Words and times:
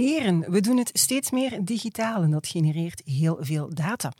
Leren. 0.00 0.50
We 0.50 0.60
doen 0.60 0.76
het 0.76 0.90
steeds 0.92 1.30
meer 1.30 1.64
digitaal 1.64 2.22
en 2.22 2.30
dat 2.30 2.46
genereert 2.46 3.02
heel 3.04 3.36
veel 3.40 3.74
data. 3.74 4.12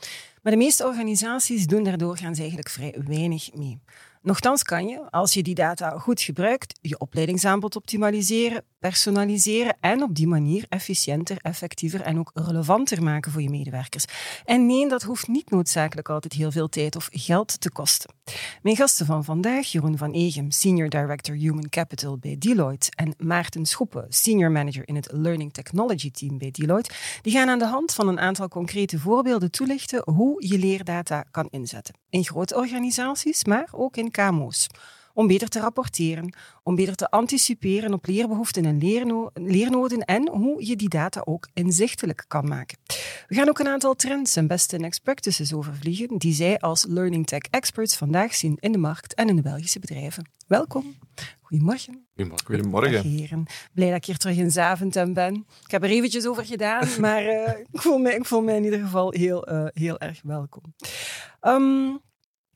Maar 0.43 0.53
de 0.53 0.59
meeste 0.59 0.87
organisaties 0.87 1.67
doen 1.67 1.85
daardoor 1.85 2.17
gaan 2.17 2.35
ze 2.35 2.41
eigenlijk 2.41 2.71
vrij 2.71 2.95
weinig 3.07 3.55
mee. 3.55 3.81
Nochtans 4.23 4.63
kan 4.63 4.87
je, 4.87 5.11
als 5.11 5.35
je 5.35 5.43
die 5.43 5.55
data 5.55 5.91
goed 5.91 6.21
gebruikt, 6.21 6.79
je 6.81 6.99
opleidingsaanbod 6.99 7.77
optimaliseren, 7.77 8.65
personaliseren 8.79 9.77
en 9.81 10.03
op 10.03 10.15
die 10.15 10.27
manier 10.27 10.67
efficiënter, 10.69 11.37
effectiever 11.41 12.01
en 12.01 12.19
ook 12.19 12.31
relevanter 12.35 13.03
maken 13.03 13.33
voor 13.33 13.43
je 13.43 13.51
medewerkers. 13.51 14.05
En 14.45 14.67
nee, 14.67 14.89
dat 14.89 15.03
hoeft 15.03 15.29
niet 15.29 15.51
noodzakelijk 15.51 16.09
altijd 16.09 16.33
heel 16.33 16.51
veel 16.51 16.69
tijd 16.69 16.97
of 16.97 17.09
geld 17.13 17.61
te 17.61 17.71
kosten. 17.71 18.15
Mijn 18.63 18.77
gasten 18.77 19.07
van 19.07 19.25
vandaag, 19.25 19.67
Jeroen 19.67 19.99
van 19.99 20.13
Egem, 20.13 20.51
Senior 20.51 20.89
Director 20.89 21.35
Human 21.35 21.69
Capital 21.69 22.19
bij 22.19 22.37
Deloitte 22.39 22.91
en 22.95 23.15
Maarten 23.19 23.67
Schoepen, 23.67 24.07
Senior 24.09 24.51
Manager 24.51 24.89
in 24.89 24.97
het 24.97 25.09
Learning 25.13 25.53
Technology 25.53 26.11
Team 26.11 26.39
bij 26.39 26.51
Deloitte, 26.51 26.91
die 27.23 27.33
gaan 27.33 27.49
aan 27.49 27.59
de 27.59 27.67
hand 27.67 27.95
van 27.95 28.09
een 28.09 28.21
aantal 28.21 28.49
concrete 28.49 28.99
voorbeelden 28.99 29.51
toelichten 29.51 30.03
hoe 30.05 30.47
je 30.49 30.59
leerdata 30.59 31.25
kan 31.31 31.49
inzetten. 31.51 32.00
In 32.11 32.25
grote 32.25 32.57
organisaties, 32.57 33.45
maar 33.45 33.69
ook 33.73 33.97
in 33.97 34.11
KMO's 34.11 34.69
om 35.15 35.27
beter 35.27 35.49
te 35.49 35.61
rapporteren, 35.61 36.35
om 36.63 36.75
beter 36.75 36.95
te 36.95 37.11
anticiperen 37.11 37.93
op 37.93 38.07
leerbehoeften 38.07 38.65
en 38.65 38.79
leerno 38.79 39.31
leernoden 39.35 40.05
en 40.05 40.29
hoe 40.29 40.67
je 40.67 40.77
die 40.77 40.89
data 40.89 41.23
ook 41.25 41.49
inzichtelijk 41.55 42.25
kan 42.29 42.49
maken. 42.49 42.79
We 43.27 43.35
gaan 43.35 43.49
ook 43.49 43.59
een 43.59 43.69
aantal 43.69 43.95
trends 43.95 44.37
en 44.37 44.47
next 44.77 45.03
practices 45.03 45.53
overvliegen 45.53 46.19
die 46.19 46.35
zij 46.35 46.59
als 46.59 46.85
Learning 46.89 47.27
Tech 47.27 47.43
experts 47.51 47.97
vandaag 47.97 48.35
zien 48.35 48.57
in 48.61 48.73
de 48.73 48.79
markt 48.79 49.15
en 49.15 49.29
in 49.29 49.37
de 49.37 49.43
Belgische 49.43 49.79
bedrijven. 49.79 50.31
Welkom. 50.47 50.95
Goedemorgen. 51.51 52.07
Goedemorgen. 52.15 52.47
Goedemorgen. 52.47 53.03
Heren. 53.03 53.47
Blij 53.73 53.89
dat 53.89 53.97
ik 53.97 54.05
hier 54.05 54.17
terug 54.17 54.37
in 54.37 54.51
Zaventem 54.51 55.13
ben. 55.13 55.47
Ik 55.65 55.71
heb 55.71 55.83
er 55.83 55.91
eventjes 55.91 56.27
over 56.27 56.45
gedaan, 56.45 56.89
maar 57.01 57.25
uh, 57.25 57.49
ik, 57.73 57.81
voel 57.81 57.99
me, 57.99 58.15
ik 58.15 58.25
voel 58.25 58.43
me 58.43 58.55
in 58.55 58.65
ieder 58.65 58.81
geval 58.81 59.11
heel, 59.13 59.53
uh, 59.53 59.67
heel 59.73 59.99
erg 59.99 60.21
welkom. 60.23 60.63
Um, 61.41 62.01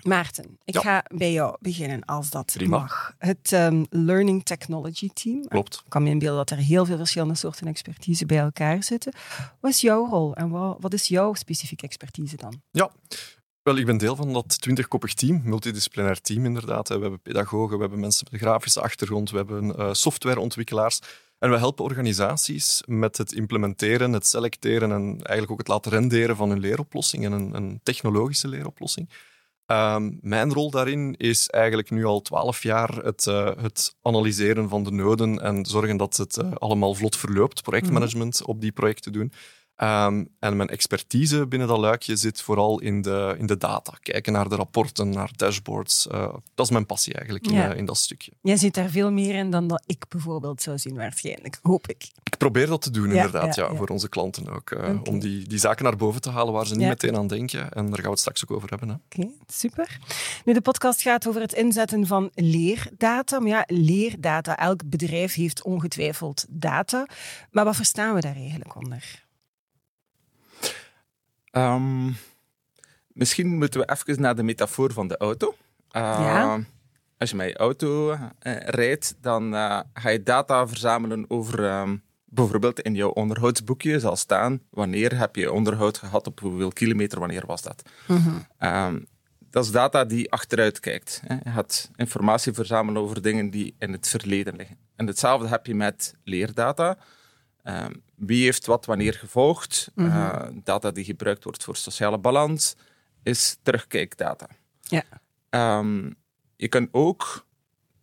Maarten, 0.03 0.59
ik 0.65 0.75
Ja. 0.75 0.81
ga 0.81 1.05
bij 1.15 1.33
jou 1.33 1.57
beginnen 1.61 2.05
als 2.05 2.31
dat 2.31 2.53
Prima. 2.57 2.79
mag. 2.79 3.15
Het 3.19 3.53
ehm, 3.53 3.85
Learning 3.91 4.45
Technology 4.45 5.09
Team. 5.13 5.49
Klopt. 5.49 5.75
Ik 5.85 5.91
kan 5.91 6.03
me 6.03 6.11
inbeelden 6.11 6.37
dat 6.47 6.51
er 6.59 6.65
heel 6.65 6.85
veel 6.87 6.97
verschillende 6.97 7.35
soorten 7.35 7.67
expertise 7.67 8.27
bij 8.27 8.39
elkaar 8.39 8.83
zitten. 8.83 9.13
Wat 9.61 9.71
is 9.71 9.81
jouw 9.81 10.07
rol 10.07 10.35
en 10.35 10.49
wat, 10.51 10.77
wat 10.81 10.93
is 10.93 11.09
jouw 11.09 11.35
specifieke 11.35 11.85
expertise 11.87 12.37
dan? 12.37 12.63
Ja. 12.71 12.91
Wel, 13.65 13.77
ik 13.77 13.87
ben 13.87 13.97
deel 13.97 14.17
van 14.17 14.33
dat 14.33 14.61
twintigkoppig 14.61 15.15
team, 15.15 15.41
multidisciplinair 15.45 16.21
team 16.21 16.45
inderdaad. 16.45 16.89
We 16.89 16.99
hebben 16.99 17.21
pedagogen, 17.21 17.75
we 17.75 17.81
hebben 17.81 18.01
mensen 18.01 18.27
met 18.31 18.41
een 18.41 18.47
grafische 18.49 18.81
achtergrond, 18.81 19.31
we 19.31 19.37
hebben 19.37 19.77
eh, 19.77 19.93
softwareontwikkelaars. 19.93 21.01
En 21.39 21.51
we 21.51 21.57
helpen 21.57 21.85
organisaties 21.85 22.83
met 22.87 23.17
het 23.17 23.33
implementeren, 23.33 24.13
het 24.13 24.27
selecteren 24.27 24.93
en 24.93 25.03
eigenlijk 25.03 25.51
ook 25.51 25.59
het 25.59 25.69
laten 25.69 25.91
renderen 25.91 26.37
van 26.37 26.49
hun 26.49 26.61
leeroplossing 26.61 27.25
en 27.25 27.33
een, 27.33 27.55
een 27.55 27.81
technologische 27.83 28.49
leeroplossing. 28.49 29.11
Ehm, 29.67 30.13
mijn 30.21 30.53
rol 30.53 30.71
daarin 30.71 31.15
is 31.17 31.49
eigenlijk 31.49 31.91
nu 31.91 32.05
al 32.05 32.21
twaalf 32.21 32.63
jaar 32.63 32.95
het, 32.97 33.27
eh, 33.27 33.51
het 33.57 33.97
analyseren 34.03 34.69
van 34.69 34.85
de 34.85 34.91
noden 34.91 35.41
en 35.41 35.67
zorgen 35.67 35.97
dat 35.97 36.17
het 36.17 36.37
eh, 36.37 36.53
allemaal 36.53 36.95
vlot 36.95 37.17
verloopt, 37.17 37.63
projectmanagement 37.63 38.45
op 38.45 38.61
die 38.61 38.73
projecten 38.73 39.13
doen. 39.13 39.33
Ehm, 39.77 40.25
en 40.39 40.57
mijn 40.57 40.69
expertise 40.69 41.47
binnen 41.47 41.69
dat 41.69 41.79
luikje 41.79 42.17
zit 42.17 42.41
vooral 42.41 42.81
in 42.81 43.03
de, 43.03 43.35
in 43.39 43.47
de 43.47 43.57
data. 43.57 43.93
Kijken 44.03 44.33
naar 44.33 44.49
de 44.49 44.57
rapporten, 44.57 45.09
naar 45.11 45.31
dashboards. 45.37 46.07
Eh, 46.09 46.35
dat 46.55 46.67
is 46.67 46.73
mijn 46.73 46.87
passie 46.87 47.15
eigenlijk 47.15 47.47
in, 47.47 47.55
eh, 47.71 47.77
in 47.77 47.85
dat 47.85 47.97
stukje. 47.97 48.33
Jij 48.43 48.57
zit 48.57 48.75
daar 48.75 48.89
veel 48.89 49.11
meer 49.13 49.35
in 49.35 49.51
dan 49.51 49.69
dat 49.69 49.83
ik 49.87 50.05
bijvoorbeeld 50.09 50.63
zou 50.63 50.79
zien, 50.79 50.97
waarschijnlijk. 50.97 51.59
Hoop 51.63 51.89
ik. 51.89 52.09
Ik 52.23 52.37
probeer 52.39 52.67
dat 52.67 52.83
te 52.83 52.91
doen, 52.91 53.09
Ja, 53.09 53.15
inderdaad, 53.25 53.55
ja, 53.55 53.75
voor 53.75 53.89
onze 53.89 54.09
klanten 54.09 54.49
ook. 54.49 54.71
eh. 54.71 54.91
Om 55.05 55.19
die, 55.19 55.49
die 55.49 55.59
zaken 55.59 55.85
naar 55.85 55.97
boven 55.97 56.21
te 56.21 56.31
halen 56.31 56.53
waar 56.53 56.67
ze 56.67 56.75
niet 56.77 56.89
meteen 56.89 57.17
aan 57.17 57.27
denken. 57.27 57.71
En 57.73 57.85
daar 57.85 57.95
gaan 57.95 58.03
we 58.05 58.11
het 58.11 58.19
straks 58.19 58.43
ook 58.45 58.51
over 58.51 58.69
hebben. 58.71 58.89
Hè. 58.89 58.95
Oké, 58.95 59.31
super. 59.47 59.99
Nu, 60.45 60.53
de 60.53 60.61
podcast 60.61 61.03
gaat 61.03 61.29
over 61.29 61.41
het 61.41 61.53
inzetten 61.53 62.07
van 62.07 62.31
leerdata. 62.35 63.39
Maar 63.41 63.49
ja, 63.49 63.65
leerdata, 63.67 64.57
elk 64.59 64.81
bedrijf 64.91 65.35
heeft 65.35 65.63
ongetwijfeld 65.63 66.45
data. 66.49 67.07
Maar 67.51 67.65
wat 67.65 67.77
verstaan 67.77 68.15
we 68.15 68.21
daar 68.21 68.37
eigenlijk 68.37 68.77
onder? 68.77 69.24
Ehm, 71.55 72.11
misschien 73.09 73.59
moeten 73.59 73.81
we 73.81 73.91
even 73.91 74.21
naar 74.23 74.37
de 74.37 74.43
metafoor 74.43 74.93
van 74.93 75.09
de 75.09 75.17
auto. 75.17 75.55
Eh, 75.91 76.01
Ja. 76.03 76.61
Als 77.19 77.31
je 77.31 77.37
met 77.37 77.49
je 77.49 77.57
auto 77.57 78.11
eh, 78.11 78.57
rijdt, 78.59 79.15
dan 79.21 79.55
eh, 79.55 79.81
ga 79.95 80.09
je 80.09 80.23
data 80.23 80.67
verzamelen 80.69 81.25
over 81.29 81.65
ehm, 81.65 81.97
bijvoorbeeld 82.25 82.81
in 82.81 82.95
jouw 82.95 83.09
onderhoudsboekje 83.09 84.01
zal 84.01 84.17
staan 84.17 84.61
wanneer 84.71 85.19
heb 85.19 85.37
je 85.37 85.53
onderhoud 85.53 85.99
gehad, 85.99 86.27
op 86.27 86.41
hoeveel 86.41 86.73
kilometer, 86.73 87.19
wanneer 87.19 87.47
was 87.47 87.63
dat. 87.63 87.83
Ehm, 88.59 88.99
dat 89.51 89.65
is 89.65 89.71
data 89.71 90.05
die 90.05 90.33
achteruit 90.33 90.81
kijkt. 90.81 91.23
Hè. 91.27 91.35
Je 91.35 91.51
gaat 91.51 91.91
informatie 91.97 92.53
verzamelen 92.53 93.03
over 93.03 93.23
dingen 93.23 93.51
die 93.51 93.75
in 93.79 93.93
het 93.93 94.09
verleden 94.09 94.57
liggen. 94.57 94.77
En 94.97 95.07
hetzelfde 95.07 95.49
heb 95.49 95.67
je 95.67 95.75
met 95.75 96.15
leerdata. 96.25 96.97
Ehm, 97.65 97.93
wie 98.15 98.45
heeft 98.45 98.67
wat 98.67 98.87
wanneer 98.87 99.15
gevolgd? 99.15 99.91
Eh, 99.95 100.43
data 100.55 100.91
die 100.91 101.05
gebruikt 101.05 101.45
wordt 101.45 101.65
voor 101.65 101.77
sociale 101.77 102.19
balans 102.19 102.77
is 103.23 103.59
terugkijkdata. 103.63 104.47
Ja. 104.81 105.03
Ehm, 105.51 106.11
je 106.57 106.69
kan 106.69 106.89
ook, 106.91 107.47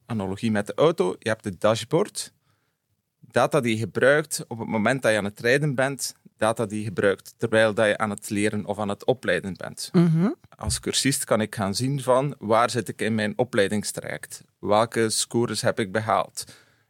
analogie 0.06 0.52
met 0.52 0.68
de 0.68 0.74
auto, 0.74 1.16
je 1.20 1.30
hebt 1.30 1.44
het 1.44 1.62
dashboard. 1.62 2.34
Data 3.20 3.60
die 3.60 3.74
je 3.74 3.80
gebruikt 3.82 4.46
op 4.48 4.60
het 4.60 4.68
moment 4.68 5.02
dat 5.02 5.12
je 5.12 5.18
aan 5.18 5.24
het 5.24 5.40
rijden 5.40 5.76
bent, 5.76 6.16
data 6.38 6.66
die 6.66 6.80
je 6.80 6.86
gebruikt 6.86 7.34
terwijl 7.38 7.74
dat 7.74 7.88
je 7.88 7.98
aan 7.98 8.10
het 8.10 8.30
leren 8.30 8.66
of 8.66 8.80
aan 8.80 8.90
het 8.90 9.06
opleiden 9.06 9.54
bent. 9.58 9.90
Mhm. 9.94 10.30
Als 10.58 10.80
cursist 10.80 11.24
kan 11.24 11.42
ik 11.42 11.56
gaan 11.56 11.76
zien 11.76 12.02
van 12.02 12.36
waar 12.40 12.70
zit 12.70 12.88
ik 12.88 13.02
in 13.02 13.16
mijn 13.16 13.34
opleidingstraject? 13.36 14.44
Welke 14.60 15.10
scores 15.10 15.62
heb 15.62 15.80
ik 15.80 15.92
behaald? 15.92 16.44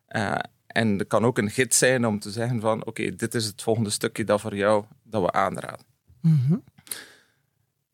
Eh, 0.05 0.35
en 0.71 0.99
er 0.99 1.05
kan 1.05 1.25
ook 1.25 1.37
een 1.37 1.51
gids 1.51 1.77
zijn 1.77 2.05
om 2.07 2.19
te 2.19 2.31
zeggen 2.31 2.59
van 2.59 2.85
oké, 2.85 3.15
dit 3.15 3.33
is 3.35 3.45
het 3.45 3.61
volgende 3.61 3.89
stukje 3.89 4.23
dat 4.23 4.41
voor 4.41 4.55
jou 4.55 4.83
dat 5.03 5.21
we 5.21 5.31
aanraden. 5.31 5.85
Mhm. 6.21 6.55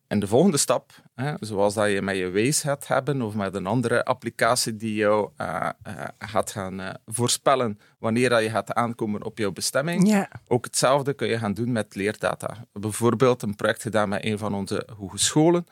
En 0.07 0.19
de 0.19 0.27
volgende 0.27 0.57
stap, 0.57 0.91
hè, 1.15 1.33
zoals 1.39 1.73
dat 1.73 1.91
je 1.91 2.01
met 2.01 2.17
je 2.17 2.31
Waze 2.31 2.61
gaat 2.61 2.87
hebben 2.87 3.21
of 3.21 3.35
met 3.35 3.55
een 3.55 3.65
andere 3.65 4.05
applicatie 4.05 4.75
die 4.75 4.95
jou 4.95 5.29
eh, 5.35 5.69
eh, 5.83 5.93
gaat 6.19 6.51
gaan 6.51 6.79
eh, 6.79 6.93
voorspellen 7.05 7.79
wanneer 7.99 8.29
dat 8.29 8.43
je 8.43 8.49
gaat 8.49 8.73
aankomen 8.73 9.23
op 9.23 9.37
jouw 9.37 9.51
bestemming, 9.51 10.07
Ja. 10.07 10.29
ook 10.47 10.65
hetzelfde 10.65 11.13
kun 11.13 11.27
je 11.27 11.37
gaan 11.37 11.53
doen 11.53 11.71
met 11.71 11.95
leerdata. 11.95 12.65
Bijvoorbeeld 12.73 13.41
een 13.41 13.55
project 13.55 13.81
gedaan 13.81 14.09
met 14.09 14.25
een 14.25 14.37
van 14.37 14.53
onze 14.53 14.87
hogescholen 14.97 15.65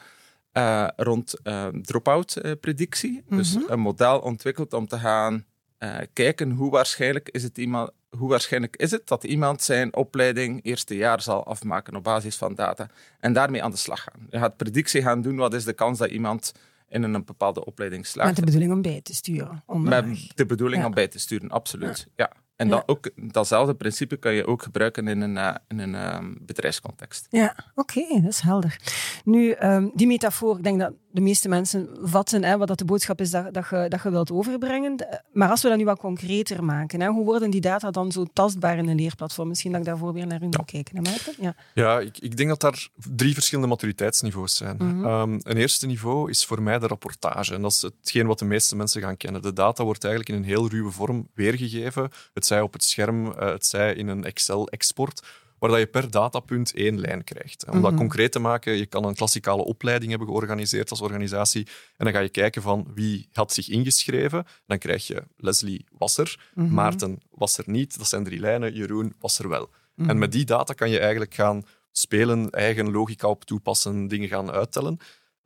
rond 0.95 1.35
drop-out 1.81 2.41
predictie. 2.59 3.23
Dus 3.29 3.57
een 3.67 3.79
model 3.79 4.19
ontwikkeld 4.19 4.73
om 4.73 4.87
te 4.87 4.99
gaan 4.99 5.45
eh, 5.78 5.97
kijken 6.13 6.52
hoe 6.52 6.72
waarschijnlijk 6.72 7.30
is 7.30 7.44
het 7.44 7.58
iemand. 7.58 7.91
Hoe 8.18 8.30
waarschijnlijk 8.30 8.75
is 8.75 8.91
het 8.91 9.08
dat 9.08 9.24
iemand 9.24 9.62
zijn 9.62 9.96
opleiding 9.96 10.63
eerste 10.63 10.96
jaar 10.96 11.22
zal 11.22 11.46
afmaken 11.46 11.96
op 11.96 12.03
basis 12.03 12.35
van 12.35 12.55
data 12.55 12.88
en 13.20 13.34
daarmee 13.34 13.64
aan 13.64 13.72
de 13.72 13.78
slag 13.78 14.03
gaan? 14.03 14.28
Je 14.29 14.38
gaat 14.38 14.58
predictie 14.58 15.02
gaan 15.02 15.22
doen, 15.22 15.35
wat 15.35 15.53
is 15.53 15.64
de 15.64 15.73
kans 15.73 15.97
dat 15.97 16.09
iemand 16.09 16.52
in 16.90 17.03
een 17.03 17.26
bepaalde 17.26 17.66
opleiding 17.66 18.05
slaagt? 18.08 18.28
Met 18.29 18.38
de 18.40 18.46
bedoeling 18.46 18.72
om 18.72 18.82
bij 18.82 19.02
te 19.02 19.14
sturen. 19.16 19.64
onderweg. 19.66 20.05
Met 20.05 20.32
de 20.35 20.46
bedoeling 20.46 20.82
Ja. 20.82 20.88
om 20.88 20.94
bij 20.94 21.08
te 21.08 21.20
sturen, 21.20 21.49
absoluut. 21.49 22.08
Ja. 22.16 22.32
En 22.55 22.67
Ja. 22.67 22.72
dan 22.73 22.84
ook, 22.85 23.09
datzelfde 23.16 23.73
principe 23.76 24.17
kan 24.17 24.34
je 24.34 24.46
ook 24.47 24.61
gebruiken 24.64 25.08
in 25.08 25.22
een, 25.22 25.38
eh, 25.38 25.55
in 25.67 25.79
een 25.79 25.96
ehm, 25.96 26.34
bedrijfscontext. 26.41 27.28
Ja, 27.29 27.55
oké, 27.76 28.02
dat 28.22 28.32
is 28.32 28.40
helder. 28.40 28.78
Nu, 29.23 29.52
ehm, 29.52 29.88
die 29.94 30.08
metafoor, 30.08 30.58
ik 30.58 30.64
denk 30.64 30.79
dat 30.79 30.94
de 31.16 31.22
meeste 31.22 31.50
mensen 31.50 31.90
vatten 32.02 32.44
hè, 32.44 32.58
wat 32.58 32.67
dat 32.67 32.78
de 32.78 32.85
boodschap 32.85 33.22
is 33.22 33.32
dat, 33.32 33.53
dat, 33.53 33.67
je, 33.70 33.85
dat 33.90 34.03
je 34.03 34.09
wilt 34.09 34.32
overbrengen. 34.32 34.97
Eh, 34.97 35.20
Maar 35.32 35.50
als 35.50 35.62
we 35.62 35.70
dat 35.70 35.78
nu 35.78 35.85
wat 35.85 36.00
concreter 36.00 36.64
maken, 36.64 37.02
hè, 37.02 37.08
hoe 37.08 37.26
worden 37.26 37.50
die 37.50 37.62
data 37.62 37.91
dan 37.91 38.12
zo 38.12 38.26
tastbaar 38.34 38.78
in 38.78 38.88
een 38.88 38.96
leerplatform? 38.96 39.47
Misschien 39.47 39.72
dat 39.72 39.79
ik 39.79 39.85
daarvoor 39.85 40.14
weer 40.14 40.28
naar 40.28 40.41
u 40.41 40.46
moet 40.46 40.66
kijken. 40.66 40.96
Hè, 40.96 41.02
Maarten? 41.02 41.34
Ja. 41.40 41.56
Ja, 41.73 42.00
ik, 42.00 42.17
ik 42.17 42.38
denk 42.38 42.50
dat 42.50 42.62
daar 42.62 42.88
drie 43.16 43.34
verschillende 43.34 43.70
maturiteitsniveaus 43.70 44.56
zijn. 44.56 44.76
Mhm. 44.78 45.06
Ehm, 45.06 45.40
een 45.44 45.58
eerste 45.58 45.85
niveau 45.85 46.29
is 46.29 46.46
voor 46.46 46.62
mij 46.62 46.79
de 46.79 46.88
rapportage. 46.88 47.53
En 47.53 47.61
dat 47.61 47.72
is 47.72 47.82
hetgeen 47.82 48.28
wat 48.28 48.40
de 48.40 48.46
meeste 48.46 48.76
mensen 48.76 49.02
gaan 49.02 49.18
kennen. 49.18 49.41
De 49.41 49.53
data 49.53 49.84
wordt 49.84 50.03
eigenlijk 50.03 50.35
in 50.35 50.44
een 50.44 50.50
heel 50.50 50.70
ruwe 50.70 50.91
vorm 50.91 51.28
weergegeven. 51.34 52.09
Het 52.34 52.46
zij 52.46 52.61
op 52.61 52.73
het 52.73 52.84
scherm, 52.84 53.32
eh, 53.32 53.50
het 53.50 53.66
zij 53.66 53.94
in 53.94 54.08
een 54.08 54.23
Excel-export. 54.23 55.22
Waar 55.59 55.69
dat 55.69 55.79
je 55.79 55.85
per 55.87 56.11
datapunt 56.11 56.73
één 56.73 56.99
lijn 56.99 57.23
krijgt. 57.23 57.66
Om 57.69 57.81
dat 57.81 57.91
Mhm. 57.91 57.99
concreet 57.99 58.31
te 58.31 58.40
maken, 58.40 58.73
je 58.78 58.85
kan 58.85 59.03
een 59.05 59.16
klassikale 59.16 59.63
opleiding 59.63 60.09
hebben 60.09 60.28
georganiseerd 60.28 60.90
als 60.90 61.02
organisatie 61.02 61.67
en 61.97 62.05
dan 62.05 62.13
ga 62.13 62.19
je 62.19 62.29
kijken 62.29 62.61
van 62.61 62.87
wie 62.93 63.28
had 63.31 63.53
zich 63.53 63.69
ingeschreven. 63.69 64.46
Dan 64.66 64.78
krijg 64.78 65.07
je 65.07 65.23
Leslie 65.37 65.85
was 65.91 66.17
er, 66.17 66.40
Mhm. 66.53 66.73
Maarten 66.73 67.19
was 67.31 67.57
er 67.57 67.63
niet. 67.67 67.97
Dat 67.97 68.07
zijn 68.07 68.23
drie 68.23 68.40
lijnen. 68.40 68.73
Jeroen 68.73 69.13
was 69.19 69.40
er 69.40 69.49
wel. 69.49 69.69
Mhm. 69.96 70.09
En 70.09 70.17
met 70.17 70.31
die 70.31 70.46
data 70.46 70.73
kan 70.73 70.90
je 70.90 70.99
eigenlijk 70.99 71.34
gaan 71.34 71.63
spelen, 71.91 72.49
eigen 72.49 72.91
logica 72.91 73.28
op 73.28 73.46
toepassen, 73.46 74.08
dingen 74.08 74.28
gaan 74.29 74.51
uittellen. 74.51 74.97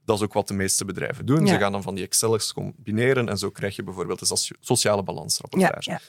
Dat 0.06 0.18
is 0.18 0.24
ook 0.24 0.34
wat 0.34 0.48
de 0.48 0.54
meeste 0.54 0.86
bedrijven 0.86 1.26
doen. 1.26 1.46
Ja. 1.46 1.54
Ze 1.54 1.60
gaan 1.60 1.72
dan 1.72 1.82
van 1.84 1.96
die 1.96 2.04
Excels 2.04 2.54
combineren 2.54 3.30
en 3.30 3.38
zo 3.38 3.50
krijg 3.50 3.76
je 3.76 3.84
bijvoorbeeld 3.84 4.22
een 4.22 4.28
socia- 4.28 4.56
sociale 4.60 4.98
ja, 4.98 5.04
balansrapportage. 5.04 5.90
ja. 5.90 6.00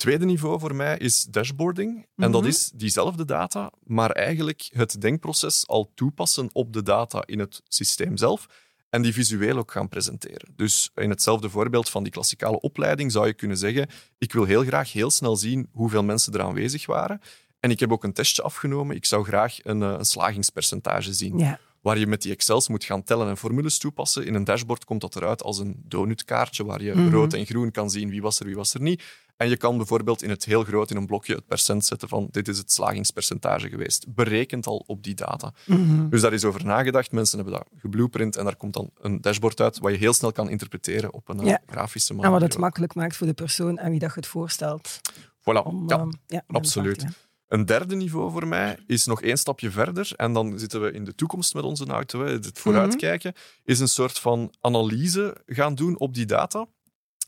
Tweede 0.00 0.24
niveau 0.24 0.60
voor 0.60 0.74
mij 0.74 0.98
is 0.98 1.24
dashboarding. 1.24 2.06
En 2.16 2.30
dat 2.32 2.40
Mhm. 2.40 2.50
is 2.50 2.70
diezelfde 2.74 3.24
data, 3.24 3.72
maar 3.84 4.10
eigenlijk 4.10 4.68
het 4.72 5.00
denkproces 5.00 5.66
al 5.66 5.92
toepassen 5.94 6.48
op 6.52 6.72
de 6.72 6.82
data 6.82 7.22
in 7.26 7.38
het 7.38 7.60
systeem 7.68 8.16
zelf 8.16 8.46
en 8.90 9.02
die 9.02 9.12
visueel 9.12 9.56
ook 9.58 9.72
gaan 9.72 9.88
presenteren. 9.88 10.52
Dus 10.56 10.90
in 10.94 11.10
hetzelfde 11.10 11.50
voorbeeld 11.50 11.88
van 11.90 12.02
die 12.02 12.12
klassikale 12.12 12.60
opleiding 12.60 13.12
zou 13.12 13.26
je 13.26 13.34
kunnen 13.34 13.56
zeggen 13.56 13.88
ik 14.18 14.32
wil 14.32 14.44
heel 14.44 14.64
graag 14.64 14.92
heel 14.92 15.10
snel 15.10 15.36
zien 15.36 15.68
hoeveel 15.72 16.02
mensen 16.04 16.32
er 16.32 16.42
aanwezig 16.42 16.86
waren. 16.86 17.20
En 17.60 17.70
ik 17.70 17.80
heb 17.80 17.92
ook 17.92 18.04
een 18.04 18.12
testje 18.12 18.42
afgenomen. 18.42 18.96
Ik 18.96 19.04
zou 19.04 19.24
graag 19.24 19.56
een, 19.64 19.82
eh, 19.82 19.94
een 19.98 20.04
slagingspercentage 20.04 21.12
zien 21.14 21.38
ja. 21.38 21.58
waar 21.80 21.98
je 21.98 22.06
met 22.06 22.22
die 22.22 22.32
Excels 22.32 22.68
moet 22.68 22.84
gaan 22.84 23.02
tellen 23.02 23.28
en 23.28 23.36
formules 23.36 23.78
toepassen. 23.78 24.26
In 24.26 24.34
een 24.34 24.44
dashboard 24.44 24.84
komt 24.84 25.00
dat 25.00 25.16
eruit 25.16 25.42
als 25.42 25.58
een 25.58 25.82
donutkaartje 25.84 26.64
waar 26.64 26.82
je 26.82 26.94
Mhm. 26.94 27.10
rood 27.10 27.32
en 27.32 27.46
groen 27.46 27.70
kan 27.70 27.90
zien 27.90 28.08
wie 28.10 28.22
was 28.22 28.40
er, 28.40 28.46
wie 28.46 28.54
was 28.56 28.74
er 28.74 28.80
niet. 28.80 29.02
En 29.40 29.48
je 29.48 29.56
kan 29.56 29.76
bijvoorbeeld 29.76 30.22
in 30.22 30.30
het 30.30 30.44
heel 30.44 30.64
groot 30.64 30.90
in 30.90 30.96
een 30.96 31.06
blokje 31.06 31.34
het 31.34 31.46
percent 31.46 31.84
zetten 31.84 32.08
van 32.08 32.28
dit 32.30 32.48
is 32.48 32.58
het 32.58 32.72
slagingspercentage 32.72 33.68
geweest. 33.68 34.14
Berekend 34.14 34.66
al 34.66 34.84
op 34.86 35.02
die 35.02 35.14
data. 35.14 35.52
Mhm. 35.66 36.08
Dus 36.08 36.20
daar 36.20 36.32
is 36.32 36.44
over 36.44 36.64
nagedacht. 36.64 37.12
Mensen 37.12 37.38
hebben 37.38 37.54
dat 37.54 37.66
geblueprint 37.80 38.36
en 38.36 38.44
daar 38.44 38.56
komt 38.56 38.72
dan 38.74 38.90
een 39.00 39.20
dashboard 39.20 39.60
uit 39.60 39.78
wat 39.78 39.92
je 39.92 39.98
heel 39.98 40.12
snel 40.12 40.32
kan 40.32 40.48
interpreteren 40.50 41.12
op 41.12 41.28
een 41.28 41.40
eh, 41.40 41.46
Ja. 41.46 41.60
grafische 41.66 42.12
manier. 42.14 42.26
En 42.26 42.32
wat 42.32 42.42
het 42.48 42.58
makkelijk 42.58 42.94
maakt 42.94 43.16
voor 43.16 43.26
de 43.26 43.32
persoon 43.32 43.80
aan 43.80 43.90
wie 43.90 43.98
dat 43.98 44.08
je 44.08 44.16
het 44.16 44.26
voorstelt. 44.26 45.00
Voilà. 45.40 45.62
Om, 45.64 45.84
Ja. 45.88 45.98
ehm, 45.98 46.10
ja, 46.26 46.42
absoluut. 46.46 47.04
Een 47.48 47.64
derde 47.66 47.94
niveau 47.96 48.30
voor 48.30 48.46
mij 48.46 48.78
is 48.86 49.06
nog 49.06 49.22
één 49.22 49.36
stapje 49.38 49.70
verder. 49.70 50.12
En 50.16 50.32
dan 50.32 50.58
zitten 50.58 50.80
we 50.82 50.92
in 50.92 51.04
de 51.04 51.14
toekomst 51.14 51.54
met 51.54 51.64
onze 51.64 51.86
auto. 51.86 52.24
Het 52.24 52.58
vooruitkijken 52.58 53.32
is 53.64 53.80
een 53.80 53.88
soort 53.88 54.18
van 54.18 54.54
analyse 54.60 55.36
gaan 55.46 55.74
doen 55.74 55.98
op 55.98 56.14
die 56.14 56.26
data 56.26 56.66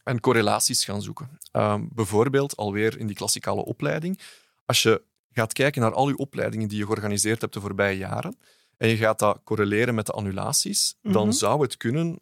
en 0.02 0.20
correlaties 0.20 0.84
gaan 0.84 1.02
zoeken. 1.02 1.38
Ehm, 1.52 1.84
bijvoorbeeld 1.90 2.56
alweer 2.56 2.99
in 2.99 3.06
die 3.06 3.16
klassikale 3.16 3.64
opleiding. 3.64 4.19
Als 4.66 4.82
je 4.82 5.02
gaat 5.32 5.52
kijken 5.52 5.81
naar 5.81 5.93
al 5.94 6.08
je 6.08 6.16
opleidingen 6.16 6.69
die 6.69 6.78
je 6.78 6.84
georganiseerd 6.84 7.40
hebt 7.40 7.54
de 7.54 7.60
voorbije 7.60 7.96
jaren 7.96 8.37
en 8.76 8.88
je 8.88 8.96
gaat 8.96 9.19
dat 9.19 9.40
correleren 9.44 9.94
met 9.94 10.06
de 10.06 10.12
annulaties, 10.12 10.94
dan 11.02 11.26
Mhm. 11.26 11.37
zou 11.37 11.62
het 11.62 11.76
kunnen 11.76 12.19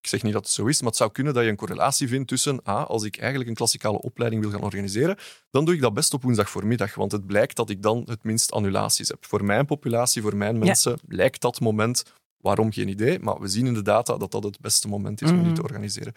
ik 0.00 0.06
zeg 0.08 0.22
niet 0.22 0.32
dat 0.32 0.44
het 0.44 0.52
zo 0.52 0.66
is, 0.66 0.78
maar 0.80 0.88
het 0.88 0.98
zou 0.98 1.10
kunnen 1.12 1.34
dat 1.34 1.42
je 1.44 1.48
een 1.50 1.56
correlatie 1.56 2.08
vindt 2.08 2.28
tussen 2.28 2.62
ah, 2.62 2.86
als 2.86 3.02
ik 3.04 3.16
eigenlijk 3.18 3.48
een 3.48 3.56
klassikale 3.56 4.00
opleiding 4.00 4.42
wil 4.42 4.50
gaan 4.50 4.62
organiseren, 4.62 5.16
dan 5.50 5.64
doe 5.64 5.74
ik 5.74 5.80
dat 5.80 5.94
best 5.94 6.14
op 6.14 6.22
woensdag 6.22 6.50
voormiddag, 6.50 6.94
want 6.94 7.12
het 7.12 7.26
blijkt 7.26 7.56
dat 7.56 7.70
ik 7.70 7.82
dan 7.82 8.02
het 8.06 8.22
minst 8.24 8.52
annulaties 8.52 9.08
heb. 9.08 9.24
Voor 9.26 9.44
mijn 9.44 9.66
populatie, 9.66 10.22
voor 10.22 10.36
mijn 10.36 10.58
mensen, 10.58 10.98
lijkt 11.08 11.40
dat 11.40 11.60
moment, 11.60 12.02
waarom 12.36 12.72
geen 12.72 12.88
idee, 12.88 13.18
maar 13.18 13.40
we 13.40 13.48
zien 13.48 13.66
in 13.66 13.74
de 13.74 13.82
data 13.82 14.16
dat 14.16 14.30
dat 14.30 14.42
het 14.42 14.60
beste 14.60 14.88
moment 14.88 15.22
is 15.22 15.30
om 15.30 15.36
die 15.36 15.44
Mhm. 15.46 15.54
te 15.54 15.62
organiseren. 15.62 16.12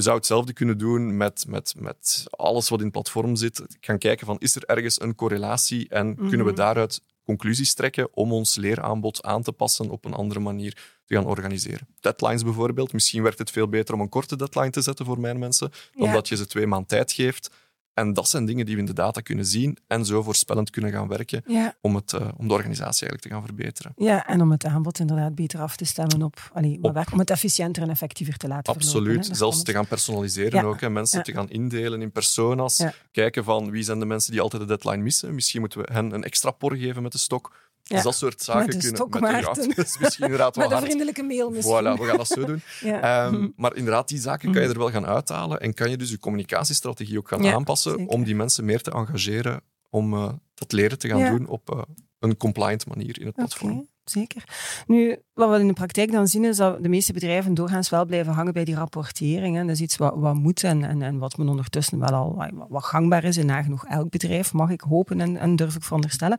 Je 0.00 0.06
zou 0.06 0.18
hetzelfde 0.18 0.52
kunnen 0.52 0.78
doen 0.78 1.16
met, 1.16 1.44
met, 1.48 1.74
met 1.78 2.24
alles 2.30 2.68
wat 2.68 2.78
in 2.78 2.84
het 2.84 2.92
platform 2.94 3.36
zit. 3.36 3.62
Gaan 3.80 3.98
kijken 3.98 4.26
van, 4.26 4.38
is 4.38 4.56
er 4.56 4.64
ergens 4.64 5.00
een 5.00 5.14
correlatie 5.14 5.88
en 5.88 6.14
kunnen 6.16 6.38
we 6.46 6.52
Mhm. 6.52 6.54
daaruit 6.54 7.00
conclusies 7.24 7.74
trekken 7.74 8.16
om 8.16 8.32
ons 8.32 8.54
leeraanbod 8.56 9.22
aan 9.22 9.42
te 9.42 9.52
passen 9.52 9.90
op 9.90 10.04
een 10.04 10.12
andere 10.14 10.40
manier 10.40 10.72
te 11.04 11.14
gaan 11.14 11.26
organiseren. 11.26 11.88
Deadlines 12.00 12.42
bijvoorbeeld. 12.42 12.92
Misschien 12.92 13.22
werkt 13.22 13.38
het 13.38 13.50
veel 13.50 13.68
beter 13.68 13.94
om 13.94 14.00
een 14.00 14.08
korte 14.08 14.36
deadline 14.36 14.70
te 14.70 14.80
zetten 14.80 15.04
voor 15.04 15.20
mijn 15.20 15.38
mensen, 15.38 15.70
dan 15.94 16.06
Ja. 16.08 16.12
dat 16.14 16.28
je 16.28 16.36
ze 16.36 16.46
twee 16.46 16.66
maanden 16.66 16.88
tijd 16.88 17.12
geeft. 17.12 17.50
En 17.94 18.12
dat 18.12 18.28
zijn 18.28 18.44
dingen 18.44 18.66
die 18.66 18.74
we 18.74 18.80
in 18.80 18.86
de 18.86 18.92
data 18.92 19.20
kunnen 19.20 19.46
zien 19.46 19.78
en 19.86 20.04
zo 20.04 20.22
voorspellend 20.22 20.70
kunnen 20.70 20.90
gaan 20.92 21.08
werken 21.08 21.42
Ja, 21.46 21.74
om, 21.80 21.94
het, 21.94 22.12
eh, 22.12 22.28
om 22.36 22.48
de 22.48 22.54
organisatie 22.54 23.08
eigenlijk 23.08 23.22
te 23.22 23.28
gaan 23.28 23.42
verbeteren. 23.44 23.92
ja, 23.96 24.26
en 24.26 24.40
om 24.40 24.50
het 24.50 24.64
aanbod 24.64 24.98
inderdaad 24.98 25.34
beter 25.34 25.60
af 25.60 25.76
te 25.76 25.84
stemmen 25.84 26.22
op, 26.22 26.50
allee, 26.52 26.78
Op- 26.82 26.94
werk- 26.94 27.12
om 27.12 27.18
het 27.18 27.30
efficiënter 27.30 27.82
en 27.82 27.90
effectiever 27.90 28.36
te 28.36 28.48
laten. 28.48 28.74
Absoluut. 28.74 29.28
Zelfs 29.32 29.62
te 29.62 29.72
gaan 29.72 29.86
personaliseren 29.86 30.60
Ja. 30.60 30.66
ook. 30.68 30.80
Hè. 30.80 30.90
Mensen 30.90 31.18
Ja. 31.18 31.24
te 31.24 31.32
gaan 31.32 31.50
indelen 31.50 32.02
in 32.02 32.12
personas. 32.12 32.84
Kijken 33.12 33.44
van 33.44 33.70
wie 33.70 33.82
zijn 33.82 33.98
de 33.98 34.06
mensen 34.06 34.32
die 34.32 34.40
altijd 34.40 34.62
de 34.62 34.68
deadline 34.68 35.02
missen. 35.02 35.34
Misschien 35.34 35.60
moeten 35.60 35.80
we 35.80 35.88
hen 35.92 36.12
een 36.12 36.24
extra 36.24 36.50
por 36.50 36.76
geven 36.76 37.02
met 37.02 37.12
de 37.12 37.18
stok. 37.18 37.68
Ja. 37.82 37.96
Dus 37.96 38.04
dat 38.04 38.14
soort 38.14 38.42
zaken 38.42 38.66
Met 38.66 38.78
kunnen... 38.78 39.08
met 39.44 39.54
de- 39.54 39.72
ja, 39.76 39.82
is 39.84 39.98
misschien 39.98 40.24
inderdaad 40.24 40.56
wel 40.56 40.68
Met 40.68 40.78
een 40.78 40.84
vriendelijke 40.84 41.22
mail 41.22 41.50
misschien. 41.50 41.78
Voilà, 41.78 41.98
we 42.00 42.06
gaan 42.06 42.16
dat 42.16 42.26
zo 42.26 42.44
doen. 42.44 42.62
Ja. 42.80 43.26
Ehm, 43.26 43.48
maar 43.56 43.76
inderdaad, 43.76 44.08
die 44.08 44.18
zaken 44.18 44.52
kan 44.52 44.62
je 44.62 44.68
er 44.68 44.78
wel 44.78 44.90
gaan 44.90 45.06
uithalen 45.06 45.60
en 45.60 45.74
kan 45.74 45.90
je 45.90 45.96
dus 45.96 46.10
je 46.10 46.18
communicatiestrategie 46.18 47.18
ook 47.18 47.28
gaan 47.28 47.46
aanpassen 47.46 47.90
zeker. 47.90 48.06
om 48.06 48.24
die 48.24 48.34
mensen 48.34 48.64
meer 48.64 48.82
te 48.82 48.90
engageren 48.90 49.60
om 49.90 50.14
eh, 50.14 50.32
dat 50.54 50.72
leren 50.72 50.98
te 50.98 51.08
gaan 51.08 51.36
doen 51.36 51.46
op 51.46 51.70
eh, 51.70 51.82
een 52.18 52.36
compliant 52.36 52.86
manier 52.86 53.20
in 53.20 53.26
het 53.26 53.34
platform. 53.34 53.88
Zeker. 54.10 54.44
Nu, 54.86 55.18
wat 55.34 55.50
we 55.50 55.58
in 55.58 55.66
de 55.66 55.72
praktijk 55.72 56.12
dan 56.12 56.28
zien, 56.28 56.44
is 56.44 56.56
dat 56.56 56.82
de 56.82 56.88
meeste 56.88 57.12
bedrijven 57.12 57.54
doorgaans 57.54 57.88
wel 57.90 58.04
blijven 58.04 58.32
hangen 58.32 58.52
bij 58.52 58.64
die 58.64 58.74
rapportering. 58.74 59.56
hè. 59.56 59.62
Dat 59.62 59.70
is 59.70 59.80
iets 59.80 59.96
wat, 59.96 60.12
wat 60.16 60.34
moet 60.34 60.64
en, 60.64 60.84
en, 60.84 61.02
en 61.02 61.18
wat 61.18 61.36
men 61.38 61.48
ondertussen 61.48 61.98
wel 61.98 62.08
al 62.08 62.44
wat, 62.68 62.84
gangbaar 62.84 63.24
is 63.24 63.36
in 63.36 63.46
nagenoeg 63.46 63.86
elk 63.86 64.10
bedrijf, 64.10 64.52
mag 64.52 64.70
ik 64.70 64.80
hopen 64.80 65.20
en, 65.20 65.36
en 65.36 65.56
durf 65.56 65.74
ik 65.76 65.82
veronderstellen. 65.82 66.38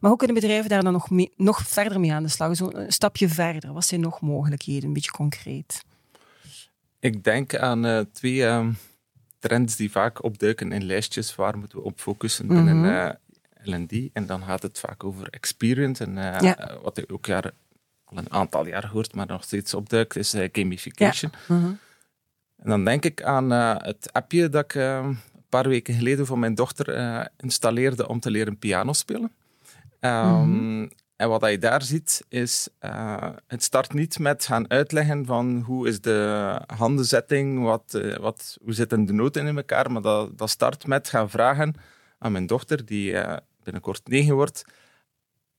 Maar 0.00 0.10
hoe 0.10 0.18
kunnen 0.18 0.36
bedrijven 0.36 0.68
daar 0.70 0.82
dan 0.82 0.92
nog, 0.92 1.10
mee- 1.10 1.32
nog 1.36 1.58
verder 1.62 2.00
mee 2.00 2.12
aan 2.12 2.22
de 2.22 2.28
slag? 2.28 2.56
Zo 2.56 2.70
een 2.72 2.92
stapje 2.92 3.28
verder. 3.28 3.72
Wat 3.72 3.84
zijn 3.84 4.00
nog 4.00 4.20
mogelijkheden? 4.20 4.84
Een 4.84 4.92
beetje 4.92 5.10
concreet. 5.10 5.84
Ik 7.00 7.24
denk 7.24 7.56
aan 7.56 7.84
eh, 7.86 8.00
twee 8.12 8.46
ehm, 8.46 8.70
trends 9.38 9.76
die 9.76 9.90
vaak 9.90 10.24
opduiken 10.24 10.72
in 10.72 10.84
lijstjes. 10.84 11.34
Waar 11.34 11.58
moeten 11.58 11.78
we 11.78 11.84
op 11.84 12.00
focussen 12.00 12.46
binnen 12.46 12.80
Mhm. 12.80 13.12
L&D? 13.64 14.10
En 14.12 14.26
dan 14.26 14.42
gaat 14.42 14.62
het 14.62 14.78
vaak 14.78 15.04
over 15.04 15.28
experience. 15.30 16.04
En 16.04 16.18
eh, 16.18 16.40
Ja. 16.40 16.78
wat 16.82 16.96
je 16.96 17.08
ook 17.12 17.26
jaar, 17.26 17.50
al 18.04 18.16
een 18.18 18.32
aantal 18.32 18.66
jaar 18.66 18.86
hoort, 18.88 19.14
maar 19.14 19.26
nog 19.26 19.44
steeds 19.44 19.74
opduikt, 19.74 20.16
is 20.16 20.34
eh, 20.34 20.48
gamification. 20.52 21.32
Mhm. 21.48 21.66
En 22.56 22.68
dan 22.70 22.84
denk 22.84 23.04
ik 23.04 23.22
aan 23.22 23.52
eh, 23.52 23.74
het 23.76 24.12
appje 24.12 24.48
dat 24.48 24.64
ik 24.64 24.74
een 24.74 25.18
paar 25.48 25.68
weken 25.68 25.94
geleden 25.94 26.26
van 26.26 26.38
mijn 26.38 26.54
dochter 26.54 27.28
installeerde 27.36 28.08
om 28.08 28.20
te 28.20 28.30
leren 28.30 28.58
piano 28.58 28.92
spelen. 28.92 29.32
Ehm, 30.00 30.88
En 31.16 31.28
wat 31.28 31.50
je 31.50 31.58
daar 31.58 31.82
ziet, 31.82 32.24
is 32.28 32.68
het 33.46 33.62
start 33.62 33.92
niet 33.92 34.18
met 34.18 34.44
gaan 34.44 34.70
uitleggen 34.70 35.26
van 35.26 35.60
hoe 35.66 35.88
is 35.88 36.00
de 36.00 36.60
handenzetting, 36.76 37.62
wat, 37.62 38.00
wat, 38.20 38.56
hoe 38.62 38.72
zitten 38.72 39.04
de 39.04 39.12
noten 39.12 39.46
in 39.46 39.56
elkaar, 39.56 39.92
maar 39.92 40.02
dat, 40.02 40.38
dat 40.38 40.50
start 40.50 40.86
met 40.86 41.08
gaan 41.08 41.30
vragen 41.30 41.74
aan 42.18 42.32
mijn 42.32 42.46
dochter, 42.46 42.84
die 42.84 43.14
binnenkort 43.62 44.08
negen 44.08 44.34
wordt, 44.34 44.64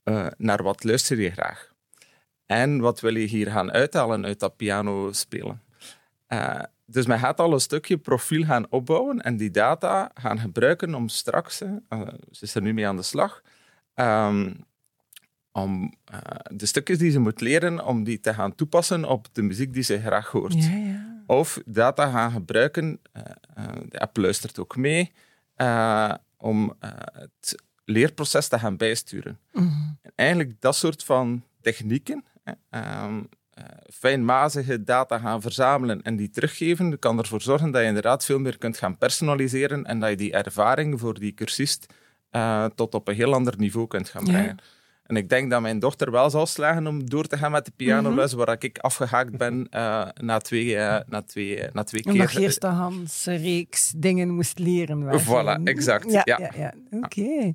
eh, 0.03 0.27
naar 0.38 0.63
wat 0.63 0.83
luister 0.83 1.19
je 1.19 1.31
graag? 1.31 1.72
En 2.45 2.79
wat 2.79 3.00
wil 3.00 3.15
je 3.15 3.27
hier 3.27 3.51
gaan 3.51 3.72
uithalen 3.72 4.25
uit 4.25 4.39
dat 4.39 4.55
piano 4.55 5.12
spelen? 5.12 5.62
Eh, 6.27 6.60
dus 6.86 7.05
men 7.05 7.19
gaat 7.19 7.39
al 7.39 7.53
een 7.53 7.60
stukje 7.60 7.98
profiel 7.98 8.43
gaan 8.43 8.65
opbouwen 8.69 9.22
en 9.22 9.38
die 9.38 9.51
data 9.51 10.12
gaan 10.13 10.39
gebruiken 10.39 10.95
om 10.95 11.10
straks, 11.10 11.62
eh, 11.62 12.01
ze 12.31 12.43
is 12.43 12.55
er 12.55 12.62
nu 12.62 12.74
mee 12.74 12.88
aan 12.88 12.95
de 12.95 13.01
slag, 13.01 13.41
ehm, 13.93 14.53
om 15.51 15.93
de 16.51 16.65
stukjes 16.65 16.98
die 16.98 17.12
ze 17.12 17.19
moet 17.19 17.41
leren, 17.41 17.86
om 17.86 18.03
die 18.03 18.19
te 18.19 18.33
gaan 18.33 18.55
toepassen 18.55 19.05
op 19.05 19.27
de 19.31 19.41
muziek 19.41 19.74
die 19.74 19.83
ze 19.83 20.00
graag 20.00 20.31
hoort. 20.31 20.63
Ja, 20.63 20.75
ja. 20.75 21.24
Of 21.25 21.62
data 21.65 22.10
gaan 22.12 22.31
gebruiken, 22.31 23.00
de 23.89 24.00
app 24.00 24.17
luistert 24.17 24.60
ook 24.60 24.75
mee, 24.75 25.12
om 26.38 26.74
het 26.79 27.55
leerproces 27.85 28.47
te 28.47 28.59
gaan 28.59 28.77
bijsturen. 28.77 29.39
Mhm. 29.51 29.65
En 30.01 30.11
eigenlijk 30.15 30.61
dat 30.61 30.75
soort 30.75 31.03
van 31.03 31.43
technieken, 31.61 32.23
ehm, 32.69 33.21
eh, 33.49 33.63
fijnmazige 33.93 34.83
data 34.83 35.19
gaan 35.19 35.41
verzamelen 35.41 36.01
en 36.01 36.15
die 36.15 36.29
teruggeven, 36.29 36.89
dat 36.89 36.99
kan 36.99 37.17
ervoor 37.17 37.41
zorgen 37.41 37.71
dat 37.71 37.81
je 37.81 37.87
inderdaad 37.87 38.25
veel 38.25 38.39
meer 38.39 38.57
kunt 38.57 38.77
gaan 38.77 38.97
personaliseren 38.97 39.85
en 39.85 39.99
dat 39.99 40.09
je 40.09 40.15
die 40.15 40.33
ervaring 40.33 40.99
voor 40.99 41.19
die 41.19 41.33
cursist 41.33 41.93
eh, 42.29 42.65
tot 42.75 42.93
op 42.93 43.07
een 43.07 43.15
heel 43.15 43.33
ander 43.33 43.53
niveau 43.57 43.87
kunt 43.87 44.09
gaan 44.09 44.25
Ja. 44.25 44.55
En 45.15 45.20
ik 45.20 45.29
denk 45.29 45.50
dat 45.50 45.62
mijn 45.62 45.79
dochter 45.79 46.12
wel 46.12 46.29
zal 46.29 46.46
slagen 46.46 46.88
om 46.88 47.10
door 47.10 47.25
te 47.27 47.38
gaan 47.38 47.51
met 47.51 47.65
de 47.65 47.72
pianoles, 47.75 48.34
waar 48.34 48.55
ik 48.60 48.77
afgehaakt 48.77 49.38
ben 49.38 49.67
eh, 49.70 50.08
na 50.22 50.38
twee, 50.38 50.75
eh, 50.77 51.00
na 51.08 51.22
twee, 51.22 51.60
eh, 51.60 51.74
na 51.74 51.84
twee 51.84 52.05
Omdat 52.05 52.27
keer. 52.29 52.39
je 52.39 52.46
eerst 52.46 52.62
de 52.62 52.67
Hans 52.67 53.25
reeks 53.25 53.93
dingen 53.98 54.29
moest 54.29 54.60
leren. 54.60 55.03
Voilà, 55.22 55.25
je- 55.27 55.60
exact, 55.63 56.12
Ja, 56.12 56.22
ja. 56.25 56.38
ja. 56.39 56.51
ja. 56.55 56.74
Oké. 57.01 57.22
We 57.22 57.51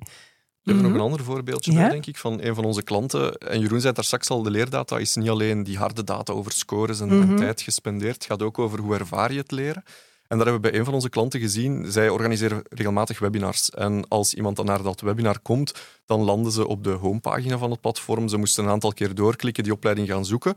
hebben 0.63 0.83
Mhm. 0.83 0.83
nog 0.83 0.93
een 0.93 1.11
ander 1.11 1.23
voorbeeldje 1.25 1.71
Ja? 1.71 1.77
bij, 1.79 1.89
denk 1.89 2.05
ik, 2.05 2.17
van 2.17 2.41
een 2.41 2.55
van 2.55 2.65
onze 2.65 2.83
klanten. 2.83 3.33
En 3.37 3.59
Jeroen 3.59 3.81
zei 3.81 3.93
daar 3.93 4.03
straks 4.03 4.29
al, 4.29 4.43
de 4.43 4.51
leerdata 4.51 4.97
is 4.97 5.15
niet 5.15 5.29
alleen 5.29 5.63
die 5.63 5.77
harde 5.77 6.03
data 6.03 6.33
over 6.33 6.51
scores 6.51 6.99
en, 6.99 7.09
en 7.09 7.17
Mhm. 7.19 7.35
tijd 7.35 7.61
gespendeerd. 7.61 8.13
Het 8.13 8.25
gaat 8.25 8.41
ook 8.41 8.59
over 8.59 8.79
hoe 8.79 8.93
ervaar 8.95 9.31
je 9.31 9.39
het 9.39 9.51
leren. 9.51 9.83
En 10.29 10.37
daar 10.37 10.45
hebben 10.47 10.63
we 10.63 10.69
bij 10.69 10.79
een 10.79 10.85
van 10.85 10.93
onze 10.93 11.09
klanten 11.09 11.39
gezien. 11.39 11.91
Zij 11.91 12.09
organiseren 12.09 12.63
regelmatig 12.69 13.19
webinars. 13.19 13.69
En 13.69 14.07
als 14.07 14.33
iemand 14.33 14.55
dan 14.55 14.65
naar 14.65 14.83
dat 14.83 15.01
webinar 15.01 15.39
komt, 15.39 15.73
dan 16.05 16.21
landen 16.21 16.51
ze 16.51 16.67
op 16.67 16.83
de 16.83 16.89
homepagina 16.89 17.57
van 17.57 17.71
het 17.71 17.81
platform. 17.81 18.27
Ze 18.27 18.37
moesten 18.37 18.63
een 18.63 18.69
aantal 18.69 18.93
keer 18.93 19.15
doorklikken, 19.15 19.63
die 19.63 19.73
opleiding 19.73 20.07
gaan 20.07 20.25
zoeken. 20.25 20.55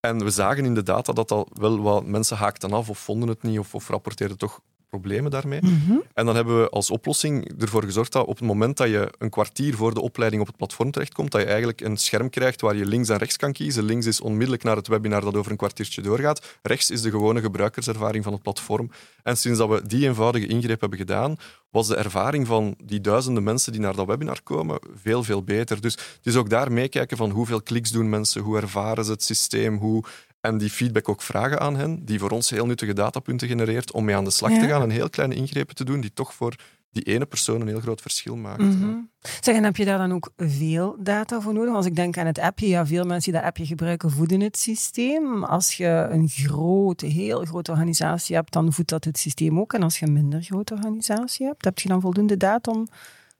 En 0.00 0.24
we 0.24 0.30
zagen 0.30 0.64
in 0.64 0.74
de 0.74 0.82
data 0.82 1.12
dat 1.12 1.30
al 1.30 1.48
wel 1.52 1.80
wat 1.80 2.06
mensen 2.06 2.36
haakten 2.36 2.72
af 2.72 2.88
of 2.88 2.98
vonden 2.98 3.28
het 3.28 3.42
niet 3.42 3.58
of, 3.58 3.74
of 3.74 3.88
rapporteerden 3.88 4.38
toch 4.38 4.60
problemen 4.88 5.30
daarmee. 5.30 5.60
Mhm. 5.62 5.98
En 6.14 6.26
dan 6.26 6.34
hebben 6.34 6.60
we 6.60 6.68
als 6.68 6.90
oplossing 6.90 7.60
ervoor 7.60 7.84
gezorgd 7.84 8.12
dat 8.12 8.26
op 8.26 8.38
het 8.38 8.46
moment 8.46 8.76
dat 8.76 8.88
je 8.88 9.12
een 9.18 9.30
kwartier 9.30 9.74
voor 9.74 9.94
de 9.94 10.00
opleiding 10.00 10.42
op 10.42 10.48
het 10.48 10.56
platform 10.56 10.90
terechtkomt, 10.90 11.30
dat 11.30 11.40
je 11.40 11.46
eigenlijk 11.46 11.80
een 11.80 11.96
scherm 11.96 12.30
krijgt 12.30 12.60
waar 12.60 12.76
je 12.76 12.86
links 12.86 13.08
en 13.08 13.16
rechts 13.16 13.36
kan 13.36 13.52
kiezen. 13.52 13.84
Links 13.84 14.06
is 14.06 14.20
onmiddellijk 14.20 14.62
naar 14.62 14.76
het 14.76 14.88
webinar 14.88 15.20
dat 15.20 15.36
over 15.36 15.50
een 15.50 15.56
kwartiertje 15.56 16.02
doorgaat. 16.02 16.58
Rechts 16.62 16.90
is 16.90 17.02
de 17.02 17.10
gewone 17.10 17.40
gebruikerservaring 17.40 18.24
van 18.24 18.32
het 18.32 18.42
platform. 18.42 18.90
En 19.22 19.36
sinds 19.36 19.58
dat 19.58 19.68
we 19.68 19.86
die 19.86 20.06
eenvoudige 20.06 20.46
ingreep 20.46 20.80
hebben 20.80 20.98
gedaan, 20.98 21.36
was 21.70 21.86
de 21.86 21.96
ervaring 21.96 22.46
van 22.46 22.74
die 22.84 23.00
duizenden 23.00 23.42
mensen 23.42 23.72
die 23.72 23.80
naar 23.80 23.96
dat 23.96 24.06
webinar 24.06 24.42
komen 24.42 24.78
veel, 24.94 25.22
veel 25.22 25.42
beter. 25.42 25.80
Dus 25.80 25.92
het 25.92 26.26
is 26.26 26.36
ook 26.36 26.50
daar 26.50 26.72
meekijken 26.72 27.16
van 27.16 27.30
hoeveel 27.30 27.62
kliks 27.62 27.90
doen 27.90 28.08
mensen, 28.08 28.42
hoe 28.42 28.56
ervaren 28.56 29.04
ze 29.04 29.10
het 29.10 29.22
systeem, 29.22 29.76
hoe 29.76 30.04
en 30.48 30.58
die 30.58 30.70
feedback 30.70 31.08
ook 31.08 31.22
vragen 31.22 31.60
aan 31.60 31.76
hen, 31.76 32.04
die 32.04 32.18
voor 32.18 32.30
ons 32.30 32.50
heel 32.50 32.66
nuttige 32.66 32.92
datapunten 32.92 33.48
genereert 33.48 33.92
om 33.92 34.04
mee 34.04 34.16
aan 34.16 34.24
de 34.24 34.30
slag 34.30 34.50
Ja. 34.50 34.60
te 34.60 34.66
gaan 34.66 34.82
en 34.82 34.90
heel 34.90 35.10
kleine 35.10 35.34
ingrepen 35.34 35.74
te 35.74 35.84
doen 35.84 36.00
die 36.00 36.12
toch 36.12 36.34
voor 36.34 36.54
die 36.90 37.02
ene 37.02 37.26
persoon 37.26 37.60
een 37.60 37.68
heel 37.68 37.80
groot 37.80 38.00
verschil 38.00 38.36
maakt. 38.36 38.62
Mhm. 38.62 38.96
Zeg, 39.40 39.56
en 39.56 39.64
heb 39.64 39.76
je 39.76 39.84
daar 39.84 39.98
dan 39.98 40.12
ook 40.12 40.30
veel 40.36 40.96
data 41.00 41.40
voor 41.40 41.52
nodig? 41.54 41.74
Als 41.74 41.86
ik 41.86 41.96
denk 41.96 42.18
aan 42.18 42.26
het 42.26 42.38
appje, 42.38 42.68
ja, 42.68 42.86
veel 42.86 43.04
mensen 43.04 43.32
die 43.32 43.40
dat 43.40 43.50
appje 43.50 43.66
gebruiken 43.66 44.10
voeden 44.10 44.40
het 44.40 44.58
systeem. 44.58 45.44
Als 45.44 45.74
je 45.74 46.06
een 46.10 46.28
grote, 46.28 47.06
heel 47.06 47.44
grote 47.44 47.70
organisatie 47.70 48.34
hebt, 48.34 48.52
dan 48.52 48.72
voedt 48.72 48.88
dat 48.88 49.04
het 49.04 49.18
systeem 49.18 49.58
ook. 49.60 49.72
En 49.72 49.82
als 49.82 49.98
je 49.98 50.06
een 50.06 50.12
minder 50.12 50.42
grote 50.42 50.74
organisatie 50.74 51.46
hebt, 51.46 51.64
heb 51.64 51.78
je 51.78 51.88
dan 51.88 52.00
voldoende 52.00 52.36
data 52.36 52.70
om 52.72 52.88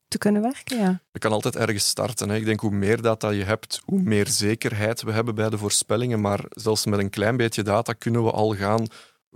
te 0.08 0.18
kunnen 0.18 0.42
werken? 0.42 0.78
Ja. 0.78 1.00
Je 1.12 1.18
kan 1.18 1.32
altijd 1.32 1.56
ergens 1.56 1.88
starten. 1.88 2.28
Hè. 2.28 2.36
Ik 2.36 2.44
denk 2.44 2.60
hoe 2.60 2.70
meer 2.70 3.02
data 3.02 3.30
je 3.30 3.44
hebt, 3.44 3.80
hoe 3.84 4.00
meer 4.00 4.26
zekerheid 4.26 5.02
we 5.02 5.12
hebben 5.12 5.34
bij 5.34 5.50
de 5.50 5.58
voorspellingen. 5.58 6.20
Maar 6.20 6.44
zelfs 6.48 6.86
met 6.86 6.98
een 6.98 7.10
klein 7.10 7.36
beetje 7.36 7.62
data 7.62 7.92
kunnen 7.92 8.24
we 8.24 8.30
al 8.30 8.54
gaan 8.54 8.86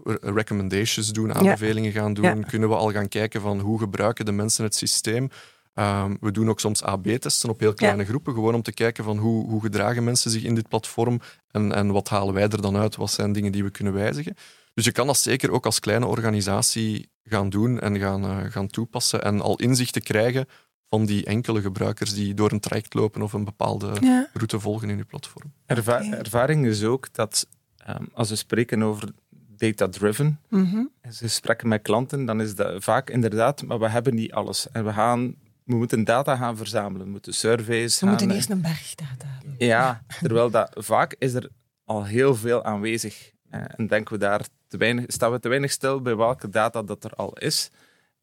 re- 0.05 0.19
recommendations 0.21 1.13
doen, 1.13 1.35
aanbevelingen 1.35 1.93
gaan 1.93 2.15
doen. 2.15 2.25
Ja. 2.25 2.35
Kunnen 2.35 2.69
we 2.69 2.75
al 2.75 2.93
gaan 2.93 3.09
kijken 3.09 3.41
van 3.41 3.61
hoe 3.61 3.79
gebruiken 3.79 4.25
de 4.25 4.33
mensen 4.33 4.65
het 4.65 4.75
systeem. 4.75 5.29
Ehm, 5.75 6.15
we 6.21 6.31
doen 6.31 6.51
ook 6.51 6.61
soms 6.61 6.83
AB-testen 6.83 7.49
op 7.49 7.61
heel 7.61 7.75
kleine 7.75 8.05
groepen, 8.05 8.35
gewoon 8.35 8.55
om 8.55 8.63
te 8.63 8.73
kijken 8.73 9.05
van 9.05 9.19
hoe, 9.19 9.49
hoe 9.49 9.61
gedragen 9.61 10.05
mensen 10.05 10.31
zich 10.31 10.43
in 10.43 10.55
dit 10.55 10.69
platform 10.69 11.21
en, 11.51 11.73
en 11.73 11.91
wat 11.93 12.09
halen 12.09 12.35
wij 12.35 12.49
er 12.49 12.63
dan 12.63 12.77
uit, 12.77 12.97
wat 12.97 13.11
zijn 13.11 13.33
dingen 13.33 13.53
die 13.53 13.65
we 13.65 13.71
kunnen 13.71 13.93
wijzigen. 13.93 14.35
Dus 14.75 14.85
je 14.85 14.93
kan 14.93 15.07
dat 15.07 15.19
zeker 15.19 15.51
ook 15.51 15.65
als 15.65 15.81
kleine 15.81 16.07
organisatie 16.07 17.11
gaan 17.25 17.49
doen 17.51 17.81
en 17.81 17.99
gaan, 17.99 18.25
eh, 18.25 18.39
gaan 18.51 18.67
toepassen 18.69 19.23
en 19.25 19.41
al 19.41 19.57
inzichten 19.57 20.03
krijgen 20.03 20.47
van 20.89 21.07
die 21.07 21.25
enkele 21.25 21.61
gebruikers 21.61 22.15
die 22.15 22.35
door 22.35 22.53
een 22.53 22.61
traject 22.61 22.95
lopen 22.95 23.23
of 23.23 23.33
een 23.33 23.45
bepaalde 23.45 23.93
Ja. 24.01 24.29
route 24.33 24.61
volgen 24.61 24.91
in 24.91 24.97
je 24.97 25.05
platform. 25.05 25.53
Erva-. 25.67 26.03
Ervaring 26.11 26.67
is 26.67 26.85
ook 26.85 27.13
dat 27.15 27.47
ehm, 27.77 28.05
als 28.13 28.29
we 28.29 28.37
spreken 28.37 28.83
over 28.83 29.09
data-driven, 29.57 30.41
Mhm. 30.49 30.77
in 30.77 31.13
gesprekken 31.13 31.69
met 31.69 31.83
klanten, 31.83 32.25
dan 32.25 32.41
is 32.41 32.55
dat 32.55 32.85
vaak 32.85 33.11
inderdaad, 33.11 33.63
maar 33.63 33.79
we 33.79 33.89
hebben 33.89 34.15
niet 34.15 34.33
alles. 34.33 34.69
En 34.73 34.85
we, 34.85 34.93
gaan, 34.93 35.35
we 35.65 35.75
moeten 35.75 36.05
data 36.05 36.37
gaan 36.37 36.57
verzamelen, 36.57 37.07
we 37.07 37.13
moeten 37.13 37.35
surveys 37.35 37.95
We 37.95 38.07
gaan... 38.07 38.09
moeten 38.09 38.31
eerst 38.37 38.51
een 38.51 38.61
berg 38.61 38.95
data 38.95 39.27
hebben. 39.27 39.55
Ja, 39.67 40.03
terwijl 40.21 40.51
dat 40.51 40.73
vaak 40.79 41.15
is 41.19 41.35
er 41.35 41.49
al 41.85 42.05
heel 42.05 42.35
veel 42.35 42.65
aanwezig. 42.65 43.31
Eh, 43.53 43.61
en 43.77 43.87
denken 43.87 44.13
we 44.15 44.19
daar 44.19 44.47
te 44.69 44.77
weinig, 44.77 45.05
staan 45.09 45.33
we 45.33 45.39
te 45.41 45.49
weinig 45.49 45.71
stil 45.71 46.01
bij 46.03 46.17
welke 46.17 46.49
data 46.49 46.83
dat 46.83 47.05
er 47.05 47.11
al 47.15 47.33
is. 47.33 47.71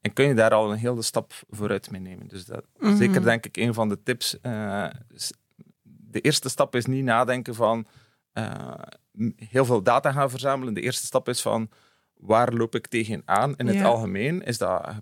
En 0.01 0.13
kun 0.13 0.25
je 0.27 0.33
daar 0.33 0.51
al 0.53 0.71
een 0.71 0.77
hele 0.77 1.01
stap 1.01 1.33
vooruit 1.49 1.91
mee 1.91 2.01
nemen. 2.01 2.27
Dus 2.27 2.45
dat, 2.45 2.65
Mhm. 2.77 2.95
zeker 2.95 3.23
denk 3.23 3.45
ik 3.45 3.57
een 3.57 3.73
van 3.73 3.89
de 3.89 4.03
tips. 4.03 4.39
eh, 4.41 4.87
de 6.11 6.21
eerste 6.21 6.49
stap 6.49 6.75
is 6.75 6.85
niet 6.85 7.03
nadenken 7.03 7.55
van 7.55 7.87
eh, 8.33 8.73
heel 9.35 9.65
veel 9.65 9.81
data 9.83 10.11
gaan 10.11 10.29
verzamelen. 10.29 10.73
De 10.73 10.81
eerste 10.81 11.05
stap 11.05 11.29
is 11.29 11.41
van 11.41 11.69
waar 12.17 12.53
loop 12.53 12.75
ik 12.75 12.87
tegenaan 12.87 13.55
in 13.55 13.67
het 13.67 13.81
algemeen? 13.83 14.43
Is 14.43 14.57
dat 14.57 14.93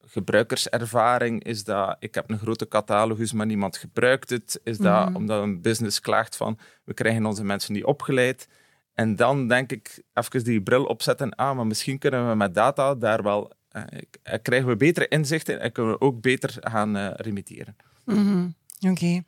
gebruikerservaring? 0.00 1.44
Is 1.44 1.64
dat 1.64 1.96
ik 1.98 2.14
heb 2.14 2.30
een 2.30 2.38
grote 2.38 2.68
catalogus, 2.68 3.32
maar 3.32 3.46
niemand 3.46 3.76
gebruikt 3.76 4.30
het? 4.30 4.60
Is 4.64 4.78
dat 4.78 5.06
Mhm. 5.08 5.16
omdat 5.16 5.42
een 5.42 5.60
business 5.62 6.00
klaagt 6.00 6.36
van 6.36 6.58
we 6.84 6.94
krijgen 6.94 7.26
onze 7.26 7.44
mensen 7.44 7.72
niet 7.72 7.84
opgeleid? 7.84 8.48
En 8.94 9.16
dan 9.16 9.48
denk 9.48 9.72
ik 9.72 10.02
even 10.14 10.44
die 10.44 10.62
bril 10.62 10.84
opzetten. 10.84 11.34
Ah, 11.34 11.56
maar 11.56 11.66
misschien 11.66 11.98
kunnen 11.98 12.28
we 12.28 12.34
met 12.34 12.54
data 12.54 12.94
daar 12.94 13.22
wel. 13.22 13.52
eh, 13.68 13.82
eh, 14.22 14.38
krijgen 14.42 14.68
we 14.68 14.76
betere 14.76 15.08
inzichten 15.08 15.60
en 15.60 15.72
kunnen 15.72 15.92
we 15.92 16.00
ook 16.00 16.20
beter 16.20 16.54
gaan 16.60 16.96
eh 16.96 17.10
remitteren. 17.14 17.76
Mhm. 18.04 18.48
Oké. 18.80 19.22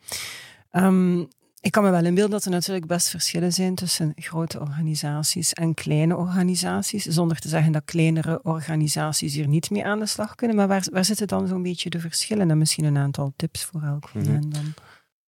Ehm, 0.71 1.19
ik 1.61 1.71
kan 1.71 1.83
me 1.83 1.89
wel 1.89 2.05
inbeelden 2.05 2.31
dat 2.31 2.45
er 2.45 2.51
natuurlijk 2.51 2.87
best 2.87 3.09
verschillen 3.09 3.53
zijn 3.53 3.75
tussen 3.75 4.11
grote 4.15 4.59
organisaties 4.59 5.53
en 5.53 5.73
kleine 5.73 6.15
organisaties. 6.15 7.05
Zonder 7.05 7.39
te 7.39 7.47
zeggen 7.49 7.71
dat 7.71 7.81
kleinere 7.85 8.39
organisaties 8.43 9.33
hier 9.35 9.47
niet 9.47 9.69
mee 9.69 9.85
aan 9.85 9.99
de 9.99 10.05
slag 10.05 10.35
kunnen. 10.35 10.55
Maar 10.57 10.67
waar, 10.67 10.85
waar 10.91 11.05
zitten 11.05 11.27
dan 11.27 11.47
zo'n 11.47 11.63
beetje 11.63 11.89
de 11.89 11.99
verschillen? 11.99 12.51
En 12.51 12.57
misschien 12.57 12.85
een 12.85 12.97
aantal 12.97 13.33
tips 13.35 13.63
voor 13.63 13.81
elk 13.81 14.07
van 14.07 14.21
Mhm. 14.21 14.31
hen 14.31 14.49
dan. 14.49 14.73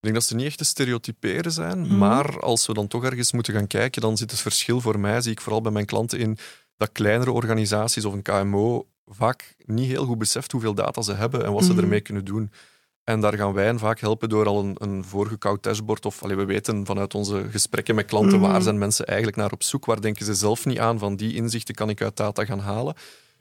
Ik 0.01 0.05
denk 0.05 0.15
dat 0.15 0.23
ze 0.23 0.35
niet 0.35 0.45
echt 0.45 0.57
te 0.57 0.63
stereotyperen 0.63 1.51
zijn, 1.51 1.79
Mhm. 1.79 1.97
maar 1.97 2.39
als 2.39 2.67
we 2.67 2.73
dan 2.73 2.87
toch 2.87 3.03
ergens 3.03 3.31
moeten 3.31 3.53
gaan 3.53 3.67
kijken, 3.67 4.01
dan 4.01 4.17
zit 4.17 4.31
het 4.31 4.39
verschil 4.39 4.81
voor 4.81 4.99
mij, 4.99 5.21
zie 5.21 5.31
ik 5.31 5.41
vooral 5.41 5.61
bij 5.61 5.71
mijn 5.71 5.85
klanten 5.85 6.19
in, 6.19 6.37
dat 6.77 6.91
kleinere 6.91 7.31
organisaties 7.31 8.05
of 8.05 8.13
een 8.13 8.21
KMO 8.21 8.87
vaak 9.05 9.55
niet 9.65 9.87
heel 9.87 10.05
goed 10.05 10.17
beseft 10.17 10.51
hoeveel 10.51 10.73
data 10.73 11.01
ze 11.01 11.13
hebben 11.13 11.45
en 11.45 11.51
wat 11.53 11.63
ze 11.63 11.71
Mhm. 11.71 11.79
ermee 11.79 12.01
kunnen 12.01 12.25
doen. 12.25 12.51
En 13.03 13.21
daar 13.21 13.33
gaan 13.37 13.53
wij 13.53 13.65
hen 13.65 13.79
vaak 13.79 13.99
helpen 13.99 14.29
door 14.29 14.45
al 14.47 14.59
een, 14.59 14.75
een 14.77 15.03
voorgekoud 15.05 15.63
dashboard. 15.63 16.05
Of 16.05 16.23
allee, 16.23 16.35
we 16.35 16.45
weten 16.45 16.85
vanuit 16.85 17.13
onze 17.15 17.45
gesprekken 17.51 17.95
met 17.95 18.05
klanten 18.05 18.39
Mhm. 18.39 18.49
waar 18.51 18.61
zijn 18.61 18.77
mensen 18.77 19.05
eigenlijk 19.05 19.37
naar 19.37 19.51
op 19.51 19.63
zoek. 19.63 19.85
Waar 19.85 20.01
denken 20.01 20.25
ze 20.25 20.33
zelf 20.33 20.65
niet 20.65 20.79
aan 20.79 20.99
van 20.99 21.15
die 21.15 21.33
inzichten 21.35 21.75
kan 21.75 21.89
ik 21.89 22.01
uit 22.01 22.15
data 22.17 22.45
gaan 22.45 22.59
halen. 22.59 22.95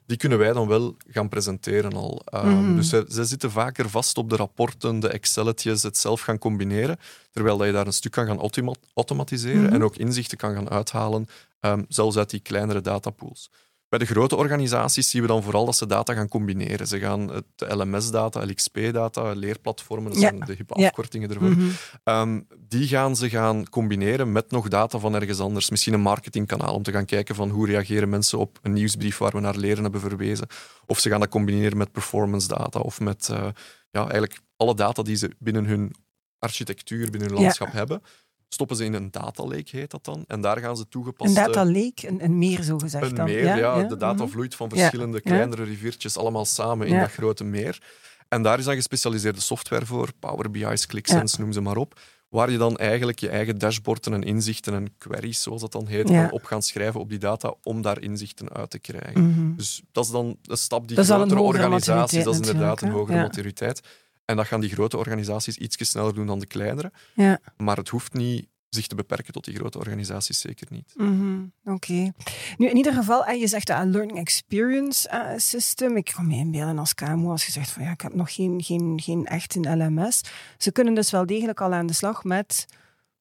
Die 0.08 0.16
kunnen 0.16 0.38
wij 0.38 0.52
dan 0.52 0.68
wel 0.68 0.96
gaan 1.08 1.28
presenteren 1.28 1.92
al. 1.92 2.22
Ehm, 2.24 2.48
Mhm. 2.48 2.76
Dus 2.76 2.88
zij, 2.88 3.04
zij 3.08 3.24
zitten 3.24 3.50
vaker 3.50 3.90
vast 3.90 4.18
op 4.18 4.30
de 4.30 4.36
rapporten, 4.36 5.00
de 5.00 5.08
Excelletjes, 5.08 5.82
het 5.82 5.96
zelf 5.98 6.20
gaan 6.20 6.38
combineren. 6.38 6.96
Terwijl 7.30 7.56
dat 7.56 7.66
je 7.66 7.72
daar 7.72 7.86
een 7.86 7.92
stuk 7.92 8.12
kan 8.12 8.26
gaan 8.26 8.38
automa- 8.38 8.74
automatiseren 8.94 9.62
Mhm. 9.62 9.72
en 9.74 9.82
ook 9.84 9.96
inzichten 9.96 10.38
kan 10.38 10.54
gaan 10.54 10.70
uithalen, 10.70 11.26
ehm, 11.60 11.82
zelfs 11.88 12.16
uit 12.16 12.30
die 12.30 12.40
kleinere 12.40 12.80
datapools. 12.80 13.50
Bij 13.88 13.99
de 13.99 14.04
grote 14.07 14.37
organisaties 14.37 15.11
zien 15.11 15.23
we 15.23 15.28
dan 15.28 15.42
vooral 15.42 15.64
dat 15.64 15.76
ze 15.76 15.87
data 15.87 16.14
gaan 16.14 16.28
combineren. 16.28 16.87
Ze 16.87 16.99
gaan 16.99 17.28
het 17.33 17.45
LMS-data, 17.75 18.45
LXP-data, 18.45 19.33
leerplatformen, 19.33 20.12
dat 20.12 20.21
Ja. 20.21 20.28
zijn 20.28 20.40
de 20.40 20.52
hippe 20.54 20.80
Ja. 20.80 20.87
afkortingen 20.87 21.30
ervoor, 21.30 21.49
Mhm. 21.50 21.68
Ehm, 22.04 22.40
die 22.59 22.88
gaan 22.88 23.16
ze 23.16 23.28
gaan 23.28 23.68
combineren 23.68 24.33
met 24.33 24.50
nog 24.50 24.68
data 24.68 24.99
van 24.99 25.14
ergens 25.14 25.40
anders. 25.40 25.71
Misschien 25.71 25.92
een 25.95 26.00
marketingkanaal 26.00 26.75
om 26.75 26.83
te 26.83 26.92
gaan 26.92 27.04
kijken 27.04 27.35
van 27.35 27.49
hoe 27.50 27.66
reageren 27.66 28.09
mensen 28.09 28.38
op 28.38 28.59
een 28.62 28.73
nieuwsbrief 28.73 29.18
waar 29.18 29.33
we 29.33 29.40
naar 29.40 29.57
leren 29.57 29.83
hebben 29.83 30.00
verwezen. 30.00 30.47
Of 30.87 30.99
ze 30.99 31.09
gaan 31.11 31.21
dat 31.21 31.28
combineren 31.28 31.76
met 31.76 31.92
performance 31.92 32.49
data 32.49 32.80
of 32.80 33.00
met 33.00 33.28
eh, 33.28 33.47
ja, 33.90 34.00
eigenlijk 34.00 34.40
alle 34.57 34.75
data 34.75 35.02
die 35.02 35.16
ze 35.16 35.30
binnen 35.38 35.64
hun 35.64 35.95
architectuur, 36.38 37.11
binnen 37.11 37.28
hun 37.28 37.37
Ja. 37.38 37.42
landschap 37.42 37.73
hebben. 37.73 38.02
Stoppen 38.48 38.76
ze 38.76 38.84
in 38.84 38.94
een 38.94 39.10
data 39.10 39.44
lake, 39.44 39.76
heet 39.76 39.90
dat 39.90 40.04
dan. 40.04 40.24
En 40.26 40.40
daar 40.40 40.58
gaan 40.58 40.76
ze 40.76 40.82
Een 40.82 40.88
toegepaste... 40.88 41.34
data 41.34 41.64
lake, 41.64 42.08
een, 42.08 42.24
een 42.24 42.38
meer 42.38 42.62
zo 42.62 42.78
gezegd 42.78 43.04
Een 43.04 43.14
dan. 43.14 43.24
meer, 43.24 43.56
ja. 43.56 43.82
De 43.82 43.96
data 43.96 44.22
mhm. 44.22 44.32
vloeit 44.32 44.54
van 44.54 44.68
verschillende 44.68 45.20
kleinere 45.20 45.64
riviertjes 45.64 46.16
allemaal 46.16 46.44
samen 46.44 46.86
in 46.86 46.98
dat 46.98 47.10
grote 47.10 47.44
meer. 47.44 47.82
En 48.28 48.42
daar 48.42 48.58
is 48.58 48.64
dan 48.64 48.74
gespecialiseerde 48.74 49.40
software 49.40 49.86
voor, 49.86 50.12
Power 50.18 50.50
BI's, 50.50 50.86
ClickSense, 50.86 51.40
noem 51.40 51.52
ze 51.52 51.60
maar 51.60 51.76
op, 51.76 52.00
waar 52.28 52.50
je 52.50 52.58
dan 52.58 52.76
eigenlijk 52.76 53.18
je 53.18 53.28
eigen 53.28 53.58
dashboarden 53.58 54.14
en 54.14 54.22
inzichten 54.22 54.74
en 54.74 54.94
queries, 54.98 55.42
zoals 55.42 55.60
dat 55.60 55.72
dan 55.72 55.86
heet, 55.86 56.08
Ja. 56.08 56.28
op 56.32 56.44
gaan 56.44 56.62
schrijven 56.62 57.00
op 57.00 57.08
die 57.08 57.18
data 57.18 57.54
om 57.62 57.82
daar 57.82 58.00
inzichten 58.00 58.52
uit 58.52 58.70
te 58.70 58.78
krijgen. 58.78 59.30
Mhm. 59.30 59.56
Dus 59.56 59.82
dat 59.92 60.04
is 60.04 60.10
dan 60.10 60.36
een 60.42 60.56
stap 60.56 60.88
die 60.88 60.96
Dat 60.96 61.08
een 61.08 61.14
grotere 61.14 61.40
organisaties, 61.40 62.24
dat 62.24 62.34
is 62.34 62.46
inderdaad 62.46 62.82
een 62.82 62.90
hogere? 62.90 63.16
Ja. 63.16 63.22
maturiteit. 63.22 63.80
En 64.28 64.37
dat 64.37 64.47
gaan 64.47 64.61
die 64.61 64.70
grote 64.70 64.97
organisaties 64.97 65.56
iets 65.56 65.88
sneller 65.90 66.14
doen 66.14 66.26
dan 66.26 66.38
de 66.38 66.47
kleinere. 66.47 66.92
Ja. 67.14 67.38
Maar 67.56 67.76
het 67.76 67.88
hoeft 67.88 68.12
niet 68.12 68.49
zich 68.68 68.87
te 68.87 68.94
beperken 68.94 69.32
tot 69.32 69.44
die 69.44 69.54
grote 69.54 69.78
organisaties, 69.78 70.40
zeker 70.40 70.66
niet. 70.70 70.92
Mhm, 70.97 71.44
Oké. 71.64 72.12
Nu, 72.56 72.68
in 72.68 72.76
ieder 72.76 72.92
geval, 72.92 73.25
eh, 73.25 73.40
je 73.40 73.47
zegt 73.47 73.68
een 73.68 73.90
learning 73.90 74.18
experience 74.18 75.08
eh, 75.08 75.30
system. 75.37 75.97
Ik 75.97 76.12
kan 76.14 76.26
me 76.26 76.35
inbeelden 76.35 76.78
als 76.78 76.94
KMO, 76.94 77.30
als 77.30 77.47
je 77.47 77.52
zegt 77.52 77.70
van 77.70 77.82
ja, 77.82 77.90
ik 77.90 78.00
heb 78.00 78.14
nog 78.14 78.35
geen, 78.35 78.62
geen, 78.62 79.00
geen 79.02 79.26
echt 79.26 79.54
een 79.54 79.85
LMS. 79.85 80.20
Ze 80.58 80.73
kunnen 80.73 80.94
dus 80.94 81.11
wel 81.11 81.26
degelijk 81.26 81.61
al 81.61 81.73
aan 81.73 81.87
de 81.87 81.92
slag 81.92 82.25
met 82.25 82.66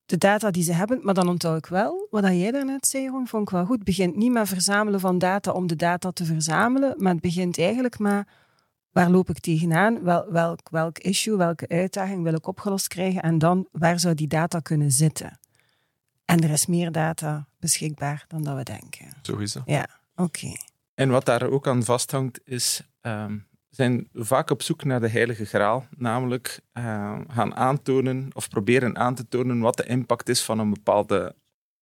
de 0.06 0.18
data 0.18 0.52
die 0.52 0.64
ze 0.64 0.74
hebben. 0.74 1.00
Maar 1.02 1.14
dan 1.14 1.30
onthoud 1.30 1.58
ik 1.58 1.66
wel, 1.66 2.08
wat 2.10 2.24
jij 2.24 2.52
daarnet 2.52 2.88
zei, 2.88 3.08
Ron, 3.08 3.28
vond 3.28 3.44
ik 3.44 3.50
wel 3.50 3.66
goed. 3.66 3.76
Het 3.76 3.86
begint 3.86 4.16
niet 4.16 4.32
met 4.32 4.48
verzamelen 4.48 5.00
van 5.00 5.18
data 5.18 5.52
om 5.52 5.68
de 5.68 5.76
data 5.76 6.12
te 6.12 6.26
verzamelen, 6.26 6.94
maar 6.98 7.12
het 7.12 7.22
begint 7.22 7.60
eigenlijk 7.60 8.00
met 8.00 8.28
waar 8.98 9.10
loop 9.10 9.30
ik 9.30 9.40
tegenaan, 9.40 10.04
wel, 10.04 10.32
welk, 10.32 10.70
welk 10.70 10.98
issue, 10.98 11.38
welke 11.38 11.68
uitdaging 11.68 12.24
wil 12.24 12.34
ik 12.34 12.48
opgelost 12.48 12.88
krijgen 12.88 13.22
en 13.22 13.38
dan 13.38 13.68
waar 13.72 14.00
zou 14.00 14.16
die 14.16 14.28
data 14.28 14.60
kunnen 14.60 14.92
zitten. 14.92 15.40
En 16.26 16.44
er 16.44 16.50
is 16.50 16.66
meer 16.66 16.92
data 16.92 17.48
beschikbaar 17.60 18.26
dan 18.28 18.44
dat 18.44 18.56
we 18.56 18.64
denken. 18.64 19.06
Zo 19.22 19.38
is 19.38 19.52
dat. 19.54 19.64
Ja. 19.66 19.88
Oké. 20.16 20.48
En 20.94 21.10
wat 21.10 21.26
daar 21.26 21.50
ook 21.50 21.68
aan 21.68 21.84
vasthangt, 21.84 22.40
is 22.44 22.82
ehm, 23.02 23.38
zijn 23.70 24.08
vaak 24.14 24.50
op 24.50 24.62
zoek 24.62 24.84
naar 24.84 25.00
de 25.00 25.10
heilige 25.10 25.46
graal, 25.46 25.86
namelijk 25.98 26.60
ehm, 26.74 27.24
gaan 27.28 27.56
aantonen 27.56 28.30
of 28.34 28.50
proberen 28.50 28.98
aan 28.98 29.16
te 29.16 29.28
tonen 29.28 29.60
wat 29.60 29.78
de 29.78 29.86
impact 29.86 30.30
is 30.30 30.44
van 30.44 30.60
een 30.60 30.70
bepaalde 30.74 31.36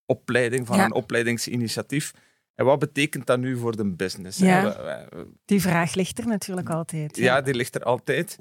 opleiding, 0.05 0.67
van 0.67 0.77
Ja. 0.77 0.85
een 0.85 0.93
opleidingsinitiatief. 0.93 2.13
En 2.55 2.65
wat 2.65 2.79
betekent 2.79 3.25
dat 3.25 3.39
nu 3.39 3.57
voor 3.57 3.75
de 3.75 3.85
business? 3.85 4.39
Ja. 4.39 5.07
Die 5.45 5.61
vraag 5.61 5.93
ligt 5.93 6.19
er 6.19 6.27
natuurlijk 6.27 6.69
altijd. 6.69 7.17
ja, 7.17 7.41
die 7.41 7.53
ligt 7.53 7.75
er 7.75 7.83
altijd. 7.83 8.37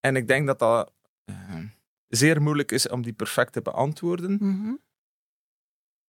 En 0.00 0.16
ik 0.16 0.26
denk 0.26 0.46
dat 0.46 0.58
dat 0.58 0.92
eh, 1.24 1.34
zeer 2.08 2.42
moeilijk 2.42 2.72
is 2.72 2.88
om 2.88 3.02
die 3.02 3.12
perfect 3.12 3.52
te 3.52 3.62
beantwoorden. 3.62 4.36
Mhm. 4.40 4.74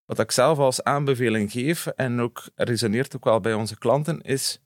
Wat 0.06 0.20
ik 0.20 0.32
zelf 0.32 0.58
als 0.58 0.84
aanbeveling 0.84 1.52
geef, 1.52 1.88
en 1.88 2.20
ook 2.20 2.50
resoneert 2.56 3.16
ook 3.16 3.24
wel 3.24 3.40
bij 3.40 3.54
onze 3.54 3.78
klanten, 3.78 4.22
is: 4.22 4.62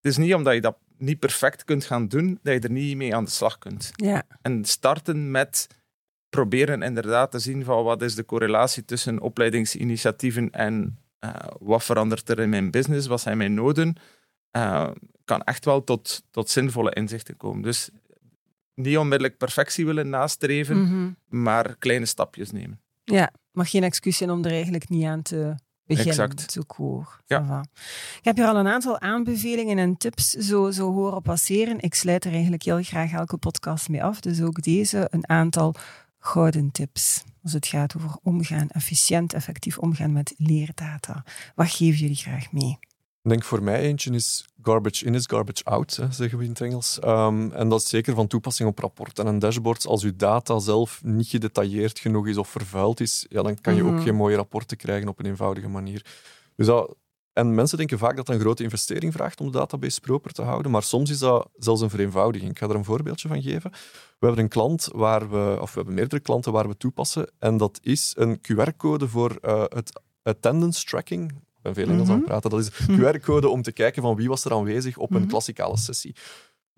het 0.00 0.10
is 0.10 0.16
niet 0.16 0.34
omdat 0.34 0.54
je 0.54 0.60
dat 0.60 0.78
niet 0.98 1.18
perfect 1.18 1.64
kunt 1.64 1.84
gaan 1.84 2.08
doen, 2.08 2.38
dat 2.42 2.54
je 2.54 2.60
er 2.60 2.70
niet 2.70 2.96
mee 2.96 3.14
aan 3.14 3.24
de 3.24 3.30
slag 3.30 3.58
kunt. 3.58 3.90
Ja, 3.94 4.22
En 4.42 4.64
starten 4.64 5.30
met 5.30 5.66
proberen 6.28 6.82
inderdaad 6.82 7.30
te 7.30 7.38
zien 7.38 7.64
van 7.64 7.84
wat 7.84 8.02
is 8.02 8.14
de 8.14 8.24
correlatie 8.24 8.84
tussen 8.84 9.20
opleidingsinitiatieven 9.20 10.50
en 10.50 10.98
eh, 11.20 11.30
wat 11.60 11.84
verandert 11.84 12.28
er 12.28 12.38
in 12.38 12.48
mijn 12.48 12.70
business, 12.70 13.06
wat 13.06 13.20
zijn 13.20 13.36
mijn 13.36 13.54
noden, 13.54 13.96
eh, 14.50 14.90
kan 15.24 15.42
echt 15.42 15.64
wel 15.64 15.84
tot, 15.84 16.22
tot 16.30 16.50
zinvolle 16.50 16.92
inzichten 16.94 17.36
komen. 17.36 17.62
Dus 17.62 17.90
niet 18.74 18.96
onmiddellijk 18.98 19.36
perfectie 19.38 19.86
willen 19.86 20.08
nastreven, 20.08 20.82
Mhm. 20.82 21.10
maar 21.28 21.76
kleine 21.78 22.06
stapjes 22.06 22.50
nemen. 22.50 22.80
ja. 23.04 23.30
mag 23.52 23.70
geen 23.70 23.82
excuus 23.84 24.16
zijn 24.16 24.30
om 24.30 24.44
er 24.44 24.50
eigenlijk 24.50 24.88
niet 24.88 25.04
aan 25.04 25.22
te 25.22 25.54
beginnen. 25.86 26.12
Exact. 26.12 26.56
Ja. 27.26 27.44
Voilà. 27.44 27.70
Ik 28.18 28.24
heb 28.24 28.36
hier 28.36 28.46
al 28.46 28.56
een 28.56 28.68
aantal 28.68 29.00
aanbevelingen 29.00 29.78
en 29.78 29.96
tips 29.96 30.30
zo, 30.30 30.70
zo 30.70 30.92
horen 30.92 31.22
passeren. 31.22 31.80
Ik 31.80 31.94
sluit 31.94 32.24
er 32.24 32.32
eigenlijk 32.32 32.62
heel 32.62 32.82
graag 32.82 33.12
elke 33.12 33.36
podcast 33.36 33.88
mee 33.88 34.04
af. 34.04 34.20
Dus 34.20 34.42
ook 34.42 34.62
deze, 34.62 35.08
een 35.10 35.28
aantal 35.28 35.74
gouden 36.20 36.70
tips. 36.70 37.24
Als 37.42 37.52
het 37.52 37.66
gaat 37.66 37.96
over 37.96 38.10
omgaan, 38.22 38.68
efficiënt, 38.68 39.32
effectief 39.32 39.78
omgaan 39.78 40.12
met 40.12 40.34
leerdata. 40.36 41.24
Wat 41.54 41.70
geven 41.70 41.98
jullie 41.98 42.16
graag 42.16 42.52
mee? 42.52 42.78
Ik 43.22 43.30
denk 43.30 43.44
voor 43.44 43.62
mij 43.62 43.80
eentje 43.80 44.10
is 44.10 44.44
garbage 44.62 45.04
in 45.04 45.14
is 45.14 45.26
garbage 45.26 45.64
out, 45.64 45.96
hè, 45.96 46.12
zeggen 46.12 46.38
we 46.38 46.44
in 46.44 46.50
het 46.50 46.60
Engels. 46.60 46.98
Ehm, 46.98 47.50
en 47.52 47.68
dat 47.68 47.80
is 47.80 47.88
zeker 47.88 48.14
van 48.14 48.26
toepassing 48.26 48.68
op 48.68 48.78
rapporten 48.78 49.26
en 49.26 49.38
dashboards. 49.38 49.86
Als 49.86 50.02
uw 50.02 50.16
data 50.16 50.58
zelf 50.58 51.00
niet 51.04 51.28
gedetailleerd 51.28 51.98
genoeg 51.98 52.26
is 52.28 52.36
of 52.36 52.48
vervuild 52.48 53.00
is, 53.00 53.26
ja, 53.28 53.42
dan 53.42 53.60
kan 53.60 53.74
je 53.74 53.82
Mhm. 53.82 53.94
ook 53.96 54.02
geen 54.02 54.14
mooie 54.14 54.36
rapporten 54.36 54.76
krijgen 54.76 55.08
op 55.08 55.18
een 55.18 55.26
eenvoudige 55.26 55.68
manier. 55.68 56.04
Dus 56.56 56.66
dat, 56.66 56.94
en 57.40 57.54
mensen 57.54 57.78
denken 57.78 57.98
vaak 57.98 58.16
dat 58.16 58.26
dat 58.26 58.34
een 58.34 58.40
grote 58.40 58.62
investering 58.62 59.12
vraagt 59.12 59.40
om 59.40 59.46
de 59.50 59.58
database 59.58 60.00
proper 60.00 60.32
te 60.32 60.42
houden, 60.42 60.70
maar 60.70 60.82
soms 60.82 61.10
is 61.10 61.18
dat 61.18 61.48
zelfs 61.58 61.80
een 61.80 61.90
vereenvoudiging. 61.90 62.50
Ik 62.50 62.58
ga 62.58 62.68
er 62.68 62.74
een 62.74 62.84
voorbeeldje 62.84 63.28
van 63.28 63.42
geven. 63.42 63.70
We 64.18 64.26
hebben 64.26 64.44
een 64.44 64.48
klant 64.50 64.88
waar 64.92 65.30
we, 65.30 65.58
of 65.60 65.70
we 65.70 65.76
hebben 65.76 65.94
meerdere 65.94 66.20
klanten 66.22 66.52
waar 66.52 66.68
we 66.68 66.76
toepassen, 66.76 67.30
en 67.38 67.56
dat 67.56 67.78
is 67.82 68.12
een 68.16 68.40
QR-code 68.40 69.08
voor 69.08 69.36
eh, 69.40 69.64
het 69.68 70.00
attendance 70.22 70.84
tracking. 70.84 71.30
Ik 71.32 71.62
ben 71.62 71.74
veel 71.74 71.88
Engels 71.88 72.08
aan 72.08 72.16
het 72.16 72.24
praten. 72.24 72.50
Dat 72.50 72.60
is 72.60 72.70
een 72.88 72.98
QR-code 72.98 73.48
om 73.48 73.62
te 73.62 73.72
kijken 73.72 74.02
van 74.02 74.16
wie 74.16 74.28
was 74.28 74.44
er 74.44 74.52
aanwezig 74.52 74.96
op 74.96 75.10
een 75.10 75.20
Mhm. 75.20 75.28
klassikale 75.28 75.76
sessie. 75.76 76.14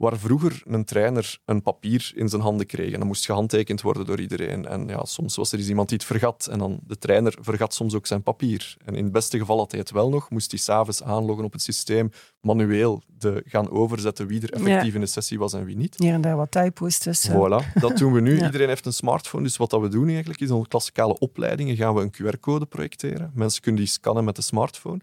Waar 0.03 0.19
vroeger 0.19 0.63
een 0.67 0.85
trainer 0.85 1.39
een 1.45 1.63
papier 1.63 2.13
in 2.15 2.29
zijn 2.29 2.43
handen 2.43 2.67
kreeg 2.67 2.93
en 2.93 2.99
dat 2.99 3.09
moest 3.09 3.25
gehandtekend 3.25 3.81
worden 3.81 4.07
door 4.07 4.21
iedereen. 4.21 4.67
En 4.67 4.89
ja, 4.89 5.05
soms 5.05 5.37
was 5.37 5.53
er 5.53 5.59
eens 5.59 5.69
iemand 5.69 5.89
die 5.89 5.99
het 5.99 6.07
vergat 6.07 6.47
en 6.51 6.59
dan 6.59 6.81
de 6.87 6.99
trainer 6.99 7.35
vergat 7.41 7.75
soms 7.75 7.95
ook 7.95 8.07
zijn 8.07 8.23
papier. 8.23 8.77
En 8.85 8.95
in 8.95 9.05
het 9.05 9.13
beste 9.13 9.39
geval 9.39 9.59
had 9.59 9.71
hij 9.71 9.81
het 9.81 9.91
wel 9.91 10.09
nog, 10.11 10.31
moest 10.31 10.51
hij 10.51 10.61
s'avonds 10.61 11.03
aanloggen 11.03 11.45
op 11.45 11.53
het 11.53 11.63
systeem, 11.63 12.11
manueel 12.41 13.03
de, 13.19 13.43
gaan 13.47 13.71
overzetten 13.71 14.27
wie 14.27 14.41
er 14.41 14.53
effectief 14.53 14.89
Ja. 14.89 14.95
in 14.95 15.01
de 15.01 15.07
sessie 15.07 15.39
was 15.39 15.53
en 15.53 15.65
wie 15.65 15.77
niet. 15.77 15.95
Hier 15.99 16.13
en 16.13 16.21
daar 16.21 16.37
wat 16.37 16.51
typo's 16.51 16.99
tussen. 16.99 17.33
Voilà, 17.35 17.73
dat 17.81 17.97
doen 17.97 18.13
we 18.13 18.21
nu. 18.21 18.37
Ja. 18.43 18.45
Iedereen 18.45 18.69
heeft 18.69 18.87
een 18.87 18.93
smartphone, 18.93 19.43
dus 19.45 19.57
wat 19.57 19.71
dat 19.71 19.81
we 19.81 19.89
doen 19.89 20.09
eigenlijk 20.09 20.41
is 20.41 20.49
in 20.49 20.55
onze 20.55 20.69
klassikale 20.69 21.19
opleidingen 21.19 21.77
gaan 21.77 21.95
we 21.95 22.01
een 22.01 22.13
QR-code 22.13 22.67
projecteren. 22.67 23.31
Mensen 23.35 23.63
kunnen 23.63 23.81
die 23.81 23.91
scannen 23.91 24.25
met 24.25 24.37
de 24.37 24.43
smartphone. 24.43 25.01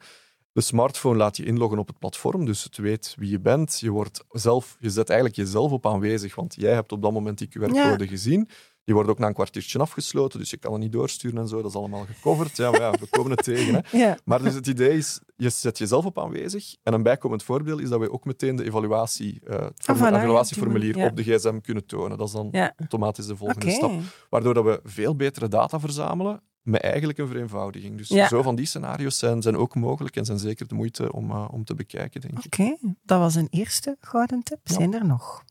De 0.59 0.65
smartphone 0.65 1.17
laat 1.17 1.37
je 1.37 1.45
inloggen 1.45 1.79
op 1.79 1.87
het 1.87 1.99
platform, 1.99 2.45
dus 2.45 2.63
het 2.63 2.77
weet 2.77 3.15
wie 3.17 3.29
je 3.29 3.39
bent. 3.39 3.79
Je, 3.79 3.89
wordt 3.89 4.25
zelf, 4.31 4.77
je 4.79 4.89
zet 4.89 5.09
eigenlijk 5.09 5.39
jezelf 5.39 5.71
op 5.71 5.87
aanwezig, 5.87 6.35
want 6.35 6.55
jij 6.55 6.73
hebt 6.73 6.91
op 6.91 7.01
dat 7.01 7.11
moment 7.11 7.37
die 7.37 7.47
QR-code 7.47 8.07
gezien. 8.07 8.49
Die 8.83 8.95
wordt 8.95 9.09
ook 9.09 9.19
na 9.19 9.27
een 9.27 9.33
kwartiertje 9.33 9.79
afgesloten, 9.79 10.39
dus 10.39 10.49
je 10.49 10.57
kan 10.57 10.71
het 10.71 10.81
niet 10.81 10.91
doorsturen 10.91 11.37
en 11.37 11.47
zo. 11.47 11.61
Dat 11.61 11.71
is 11.71 11.75
allemaal 11.77 12.05
gecoverd. 12.05 12.57
Ja, 12.57 12.71
maar 12.71 12.79
ja, 12.79 12.91
we 12.91 13.07
komen 13.09 13.31
het 13.31 13.43
tegen. 13.43 13.73
Hè. 13.73 13.81
Ja. 13.97 14.17
Maar 14.25 14.43
dus 14.43 14.53
het 14.53 14.67
idee 14.67 14.97
is, 14.97 15.19
je 15.35 15.49
zet 15.49 15.77
jezelf 15.77 16.05
op 16.05 16.19
aanwezig. 16.19 16.75
En 16.83 16.93
een 16.93 17.03
bijkomend 17.03 17.43
voordeel 17.43 17.79
is 17.79 17.89
dat 17.89 17.99
we 17.99 18.11
ook 18.11 18.25
meteen 18.25 18.55
de 18.55 18.63
evaluatie, 18.63 19.41
eh, 19.43 19.59
het 19.59 19.87
Ah, 19.87 19.97
voilà, 19.97 20.15
evaluatieformulier 20.15 20.97
ja. 20.97 21.07
op 21.07 21.15
de 21.15 21.23
gsm 21.23 21.59
kunnen 21.59 21.85
tonen. 21.85 22.17
Dat 22.17 22.27
is 22.27 22.33
dan 22.33 22.71
automatisch 22.77 23.25
de 23.25 23.35
volgende 23.35 23.71
stap. 23.71 23.91
Waardoor 24.29 24.53
dat 24.53 24.63
we 24.63 24.79
veel 24.83 25.15
betere 25.15 25.47
data 25.47 25.79
verzamelen 25.79 26.41
met 26.69 26.81
eigenlijk 26.81 27.19
een 27.19 27.27
vereenvoudiging. 27.27 27.97
Dus 27.97 28.07
Ja. 28.07 28.27
zo 28.27 28.41
van 28.41 28.55
die 28.55 28.65
scenario's 28.65 29.17
zijn, 29.17 29.41
zijn 29.41 29.57
ook 29.57 29.75
mogelijk 29.75 30.15
en 30.15 30.25
zijn 30.25 30.39
zeker 30.39 30.67
de 30.67 30.75
moeite 30.75 31.13
om, 31.13 31.31
eh, 31.31 31.47
om 31.51 31.63
te 31.63 31.75
bekijken, 31.75 32.21
denk 32.21 32.37
ik. 32.43 32.45
Oké, 32.59 32.75
dat 33.03 33.19
was 33.19 33.35
een 33.35 33.47
eerste 33.49 33.97
gouden 34.01 34.43
tip. 34.43 34.59
Ja. 34.63 34.73
Zijn 34.73 34.93
er 34.93 35.05
nog? 35.05 35.43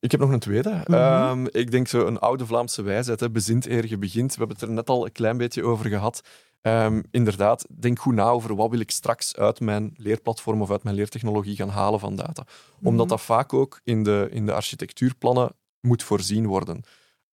Ik 0.00 0.10
heb 0.10 0.20
nog 0.20 0.30
een 0.30 0.38
tweede. 0.38 0.70
Mhm. 0.70 0.94
Ehm, 0.94 1.46
ik 1.50 1.70
denk 1.70 1.88
zo 1.88 2.06
een 2.06 2.18
oude 2.18 2.46
Vlaamse 2.46 2.82
wijsheid, 2.82 3.20
hè, 3.20 3.30
bezint 3.30 3.66
eer 3.66 3.86
je 3.88 3.98
begint. 3.98 4.32
We 4.32 4.38
hebben 4.38 4.56
het 4.56 4.66
er 4.66 4.72
net 4.72 4.88
al 4.90 5.04
een 5.04 5.12
klein 5.12 5.36
beetje 5.36 5.64
over 5.64 5.86
gehad. 5.88 6.20
Ehm, 6.60 7.02
inderdaad, 7.10 7.66
denk 7.78 7.98
goed 7.98 8.14
na 8.14 8.28
over 8.28 8.54
wat 8.54 8.70
wil 8.70 8.80
ik 8.80 8.90
straks 8.90 9.36
uit 9.36 9.60
mijn 9.60 9.94
leerplatform 9.96 10.62
of 10.62 10.70
uit 10.70 10.82
mijn 10.82 10.96
leertechnologie 10.96 11.56
gaan 11.56 11.68
halen 11.68 12.00
van 12.00 12.16
data. 12.16 12.44
Omdat 12.82 13.06
Mhm. 13.06 13.08
dat 13.16 13.20
vaak 13.20 13.52
ook 13.52 13.80
in 13.84 14.02
de, 14.02 14.28
in 14.30 14.46
de 14.46 14.52
architectuurplannen 14.52 15.52
moet 15.80 16.02
voorzien 16.02 16.46
worden. 16.46 16.82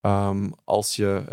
Ehm, 0.00 0.48
als, 0.64 0.96
je, 0.96 1.24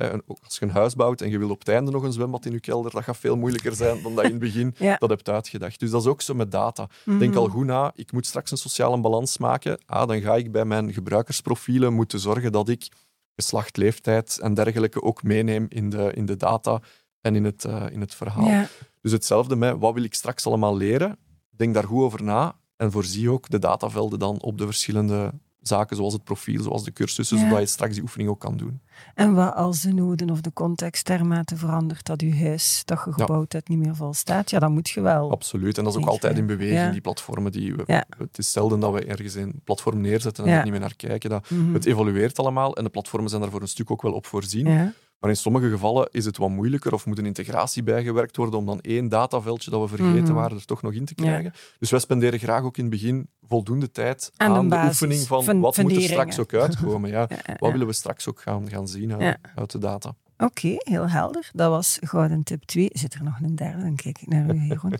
als 0.43 0.57
je 0.59 0.65
een 0.65 0.71
huis 0.71 0.95
bouwt 0.95 1.21
en 1.21 1.29
je 1.29 1.37
wil 1.37 1.49
op 1.49 1.59
het 1.59 1.67
einde 1.67 1.91
nog 1.91 2.03
een 2.03 2.11
zwembad 2.11 2.45
in 2.45 2.51
je 2.51 2.59
kelder, 2.59 2.91
dat 2.91 3.03
gaat 3.03 3.17
veel 3.17 3.35
moeilijker 3.37 3.75
zijn 3.75 4.01
dan 4.01 4.15
dat 4.15 4.25
je 4.25 4.31
in 4.31 4.35
het 4.41 4.43
begin 4.53 4.75
Ja. 4.87 4.95
dat 4.97 5.09
hebt 5.09 5.29
uitgedacht. 5.29 5.79
Dus 5.79 5.89
dat 5.89 6.01
is 6.01 6.07
ook 6.07 6.21
zo 6.21 6.33
met 6.33 6.51
data. 6.51 6.89
Denk 7.05 7.21
Mhm. 7.21 7.37
al 7.37 7.47
goed 7.47 7.65
na, 7.65 7.91
ik 7.95 8.11
moet 8.11 8.25
straks 8.25 8.51
een 8.51 8.57
sociale 8.57 8.99
balans 9.01 9.37
maken. 9.37 9.79
Ah, 9.85 10.07
dan 10.07 10.21
ga 10.21 10.35
ik 10.35 10.51
bij 10.51 10.65
mijn 10.65 10.93
gebruikersprofielen 10.93 11.93
moeten 11.93 12.19
zorgen 12.19 12.51
dat 12.51 12.69
ik 12.69 12.87
geslacht, 13.35 13.77
leeftijd 13.77 14.39
en 14.39 14.53
dergelijke 14.53 15.01
ook 15.03 15.23
meeneem 15.23 15.65
in 15.69 15.89
de, 15.89 16.11
in 16.13 16.25
de 16.25 16.35
data 16.35 16.81
en 17.21 17.35
in 17.35 17.43
het, 17.45 17.65
eh, 17.65 17.85
in 17.91 17.99
het 18.01 18.15
verhaal. 18.15 18.47
Ja. 18.47 18.67
Dus 19.01 19.11
hetzelfde 19.11 19.55
met 19.55 19.75
wat 19.79 19.93
wil 19.93 20.03
ik 20.03 20.13
straks 20.13 20.45
allemaal 20.45 20.77
leren? 20.77 21.17
Denk 21.49 21.73
daar 21.73 21.83
goed 21.83 22.03
over 22.03 22.23
na 22.23 22.55
en 22.75 22.91
voorzie 22.91 23.31
ook 23.31 23.49
de 23.49 23.59
datavelden 23.59 24.19
dan 24.19 24.41
op 24.41 24.57
de 24.57 24.65
verschillende 24.65 25.31
zaken, 25.67 25.95
zoals 25.95 26.13
het 26.13 26.23
profiel, 26.23 26.63
zoals 26.63 26.83
de 26.83 26.93
cursussen, 26.93 27.37
Ja. 27.37 27.43
zodat 27.43 27.59
je 27.59 27.65
straks 27.65 27.93
die 27.93 28.01
oefening 28.01 28.29
ook 28.29 28.39
kan 28.39 28.57
doen. 28.57 28.81
En 29.15 29.33
wat 29.33 29.55
als 29.55 29.81
de 29.81 29.93
noden 29.93 30.29
of 30.29 30.41
de 30.41 30.53
context 30.53 31.05
dermate 31.05 31.55
verandert 31.57 32.05
dat 32.05 32.21
je 32.21 32.35
huis 32.35 32.81
dat 32.85 33.01
je 33.05 33.13
gebouwd 33.13 33.53
hebt 33.53 33.69
niet 33.69 33.77
meer 33.77 33.95
volstaat, 33.95 34.49
ja, 34.49 34.59
dan 34.59 34.71
moet 34.73 34.89
je 34.89 35.01
wel. 35.01 35.31
Absoluut. 35.31 35.77
En 35.77 35.83
dat 35.83 35.95
is 35.95 35.99
ook 36.01 36.07
altijd 36.09 36.37
in 36.37 36.45
beweging, 36.45 36.79
Ja. 36.79 36.91
die 36.91 37.01
platformen. 37.01 37.51
Die 37.51 37.75
we, 37.75 37.83
Ja. 37.87 38.05
Het 38.17 38.37
is 38.37 38.51
zelden 38.51 38.79
dat 38.79 38.93
we 38.93 39.05
ergens 39.05 39.35
een 39.35 39.61
platform 39.63 40.01
neerzetten 40.01 40.45
en 40.45 40.51
er 40.51 40.61
niet 40.63 40.71
meer 40.71 40.79
naar 40.79 40.95
kijken. 40.95 41.29
Dat, 41.29 41.49
Mhm. 41.49 41.73
Het 41.73 41.85
evolueert 41.85 42.39
allemaal 42.39 42.75
en 42.75 42.83
de 42.83 42.89
platformen 42.89 43.29
zijn 43.29 43.41
daar 43.41 43.51
voor 43.51 43.61
een 43.61 43.67
stuk 43.67 43.91
ook 43.91 44.01
wel 44.01 44.13
op 44.13 44.25
voorzien. 44.25 44.93
Maar 45.19 45.29
in 45.29 45.35
sommige 45.35 45.69
gevallen 45.69 46.07
is 46.11 46.25
het 46.25 46.37
wat 46.37 46.49
moeilijker 46.49 46.93
of 46.93 47.05
moet 47.05 47.17
een 47.17 47.25
integratie 47.25 47.83
bijgewerkt 47.83 48.35
worden 48.37 48.59
om 48.59 48.65
dan 48.65 48.79
één 48.81 49.09
dataveldje 49.09 49.71
dat 49.71 49.81
we 49.81 49.87
vergeten 49.95 50.23
Mhm. 50.23 50.33
waren 50.33 50.57
er 50.57 50.65
toch 50.65 50.81
nog 50.81 50.93
in 50.93 51.05
te 51.05 51.13
Ja. 51.15 51.23
krijgen. 51.23 51.53
Dus 51.79 51.89
wij 51.91 51.99
spenderen 51.99 52.39
graag 52.39 52.63
ook 52.63 52.77
in 52.77 52.83
het 52.83 52.91
begin 52.93 53.29
voldoende 53.47 53.91
tijd 53.91 54.31
Aan 54.37 54.51
aan, 54.51 54.69
de 54.69 54.75
oefening 54.85 55.21
van 55.27 55.59
wat 55.59 55.77
moet 55.77 55.95
er 55.95 56.01
straks 56.01 56.39
ook 56.39 56.53
uitkomen. 56.53 57.09
Ja. 57.09 57.15
Ja, 57.29 57.37
ja, 57.45 57.55
Wat 57.59 57.71
willen 57.71 57.87
we 57.87 57.93
straks 57.93 58.27
ook 58.29 58.41
gaan, 58.41 58.69
gaan 58.69 58.87
zien 58.87 59.11
uit, 59.11 59.21
Ja. 59.21 59.37
uit 59.55 59.71
de 59.71 59.77
data? 59.77 60.15
Oké, 60.37 60.75
heel 60.77 61.09
helder. 61.09 61.49
Dat 61.53 61.69
was 61.69 61.97
gouden 62.01 62.43
tip 62.43 62.63
2. 62.63 62.89
Zit 62.93 63.13
er 63.13 63.23
nog 63.23 63.39
een 63.41 63.55
derde? 63.55 63.81
Dan 63.81 63.95
kijk 63.95 64.17
ik 64.21 64.27
naar 64.27 64.55
u, 64.55 64.59
Jeroen. 64.61 64.93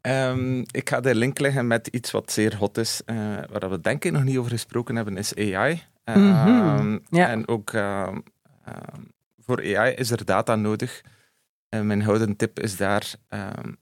Ehm, 0.00 0.58
ik 0.58 0.88
ga 0.88 1.00
de 1.00 1.14
link 1.14 1.38
leggen 1.38 1.66
met 1.66 1.86
iets 1.86 2.10
wat 2.10 2.32
zeer 2.32 2.56
hot 2.56 2.78
is, 2.78 3.00
eh, 3.04 3.16
waar 3.50 3.70
we 3.70 3.80
denk 3.80 4.04
ik 4.04 4.12
nog 4.12 4.24
niet 4.24 4.36
over 4.36 4.50
gesproken 4.50 4.96
hebben, 4.96 5.16
is 5.16 5.34
AI. 5.36 5.82
Ehm, 6.14 6.84
Mhm, 6.84 6.98
ja. 7.10 7.28
En 7.28 7.48
ook 7.48 7.72
ehm, 7.72 8.18
ehm, 8.64 9.00
voor 9.38 9.76
AI 9.76 9.94
is 9.94 10.10
er 10.10 10.24
data 10.24 10.56
nodig. 10.56 11.00
En 11.68 11.86
mijn 11.86 12.02
gouden 12.02 12.36
tip 12.36 12.60
is 12.60 12.76
daar, 12.76 13.14
ehm, 13.28 13.72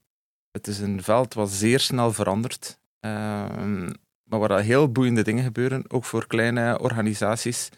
het 0.51 0.67
is 0.67 0.79
een 0.79 1.03
veld 1.03 1.33
wat 1.33 1.49
zeer 1.49 1.79
snel 1.79 2.11
verandert, 2.13 2.79
ehm, 2.99 3.85
maar 4.23 4.39
waar 4.39 4.59
heel 4.59 4.91
boeiende 4.91 5.23
dingen 5.23 5.43
gebeuren, 5.43 5.83
ook 5.87 6.05
voor 6.05 6.27
kleine 6.27 6.79
organisaties. 6.79 7.69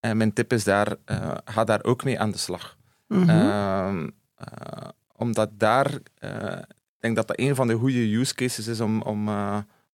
En 0.00 0.16
mijn 0.16 0.32
tip 0.32 0.52
is 0.52 0.64
daar, 0.64 0.96
eh, 1.04 1.34
ga 1.44 1.64
daar 1.64 1.84
ook 1.84 2.04
mee 2.04 2.20
aan 2.20 2.30
de 2.30 2.38
slag. 2.38 2.76
Mhm. 3.08 3.28
Ehm, 3.28 4.08
eh, 4.34 4.88
omdat 5.16 5.50
daar, 5.52 5.90
eh, 6.14 6.58
ik 6.68 7.00
denk 7.00 7.16
dat 7.16 7.26
dat 7.26 7.38
een 7.38 7.54
van 7.54 7.66
de 7.66 7.74
goede 7.74 8.14
use 8.16 8.34
cases 8.34 8.66
is 8.66 8.80
om, 8.80 9.02
om 9.02 9.28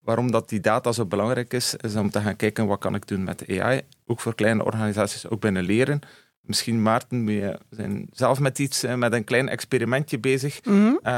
waarom 0.06 0.30
dat 0.30 0.48
die 0.48 0.60
data 0.60 0.92
zo 0.92 1.06
belangrijk 1.06 1.52
is, 1.52 1.74
is 1.74 1.96
om 1.96 2.10
te 2.10 2.20
gaan 2.20 2.36
kijken 2.36 2.66
wat 2.66 2.78
kan 2.78 2.94
ik 2.94 3.06
doen 3.06 3.24
met 3.24 3.44
AI. 3.60 3.80
Ook 4.06 4.20
voor 4.20 4.34
kleine 4.34 4.64
organisaties, 4.64 5.28
ook 5.28 5.40
binnen 5.40 5.62
leren. 5.64 6.00
misschien 6.40 6.82
Maarten, 6.82 7.24
we 7.24 7.58
zijn 7.70 8.08
zelf 8.12 8.40
met 8.40 8.58
iets, 8.58 8.82
eh, 8.82 8.94
met 8.94 9.12
een 9.12 9.24
klein 9.24 9.48
experimentje 9.48 10.18
bezig, 10.18 10.64
Mhm. 10.64 10.94
eh, 11.02 11.12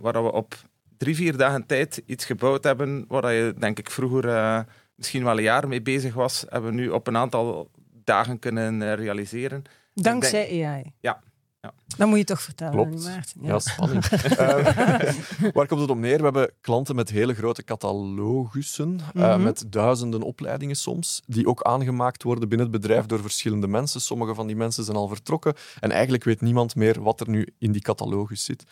waar 0.00 0.22
we 0.24 0.32
op 0.32 0.54
drie, 0.98 1.14
vier 1.14 1.36
dagen 1.36 1.66
tijd 1.66 2.02
iets 2.06 2.24
gebouwd 2.24 2.64
hebben, 2.64 3.04
waar 3.08 3.32
je 3.32 3.54
denk 3.58 3.78
ik 3.78 3.90
vroeger 3.90 4.28
eh, 4.28 4.60
misschien 4.94 5.24
wel 5.24 5.36
een 5.36 5.42
jaar 5.42 5.68
mee 5.68 5.82
bezig 5.82 6.14
was, 6.14 6.44
hebben 6.48 6.70
we 6.70 6.76
nu 6.76 6.88
op 6.88 7.06
een 7.06 7.16
aantal 7.16 7.70
dagen 8.04 8.38
kunnen 8.38 8.94
realiseren. 8.94 9.62
Dankzij 9.94 10.64
AI. 10.66 10.92
Ja, 11.00 11.20
ja. 11.64 11.72
Dan 11.96 12.08
moet 12.08 12.18
je 12.18 12.24
toch 12.24 12.42
vertellen, 12.42 12.72
Klopt. 12.72 13.04
Maarten. 13.04 13.40
Ja, 13.42 13.58
spanning. 13.58 14.04
Eh, 14.14 15.50
waar 15.52 15.66
komt 15.66 15.80
het 15.80 15.90
op 15.90 15.98
neer? 15.98 16.16
We 16.16 16.22
hebben 16.24 16.50
klanten 16.60 16.94
met 16.94 17.10
hele 17.10 17.34
grote 17.34 17.64
catalogussen, 17.64 19.00
eh, 19.14 19.22
Mhm. 19.34 19.42
met 19.42 19.64
duizenden 19.68 20.22
opleidingen 20.22 20.76
soms, 20.76 21.22
die 21.26 21.46
ook 21.46 21.62
aangemaakt 21.62 22.22
worden 22.22 22.48
binnen 22.48 22.66
het 22.70 22.80
bedrijf 22.80 23.06
door 23.06 23.20
verschillende 23.20 23.66
mensen. 23.68 24.00
Sommige 24.00 24.34
van 24.34 24.46
die 24.46 24.56
mensen 24.56 24.84
zijn 24.84 24.96
al 24.96 25.08
vertrokken 25.08 25.54
en 25.80 25.90
eigenlijk 25.90 26.24
weet 26.24 26.40
niemand 26.40 26.74
meer 26.76 27.02
wat 27.02 27.20
er 27.20 27.28
nu 27.28 27.48
in 27.58 27.72
die 27.72 27.82
catalogus 27.82 28.44
zit. 28.44 28.64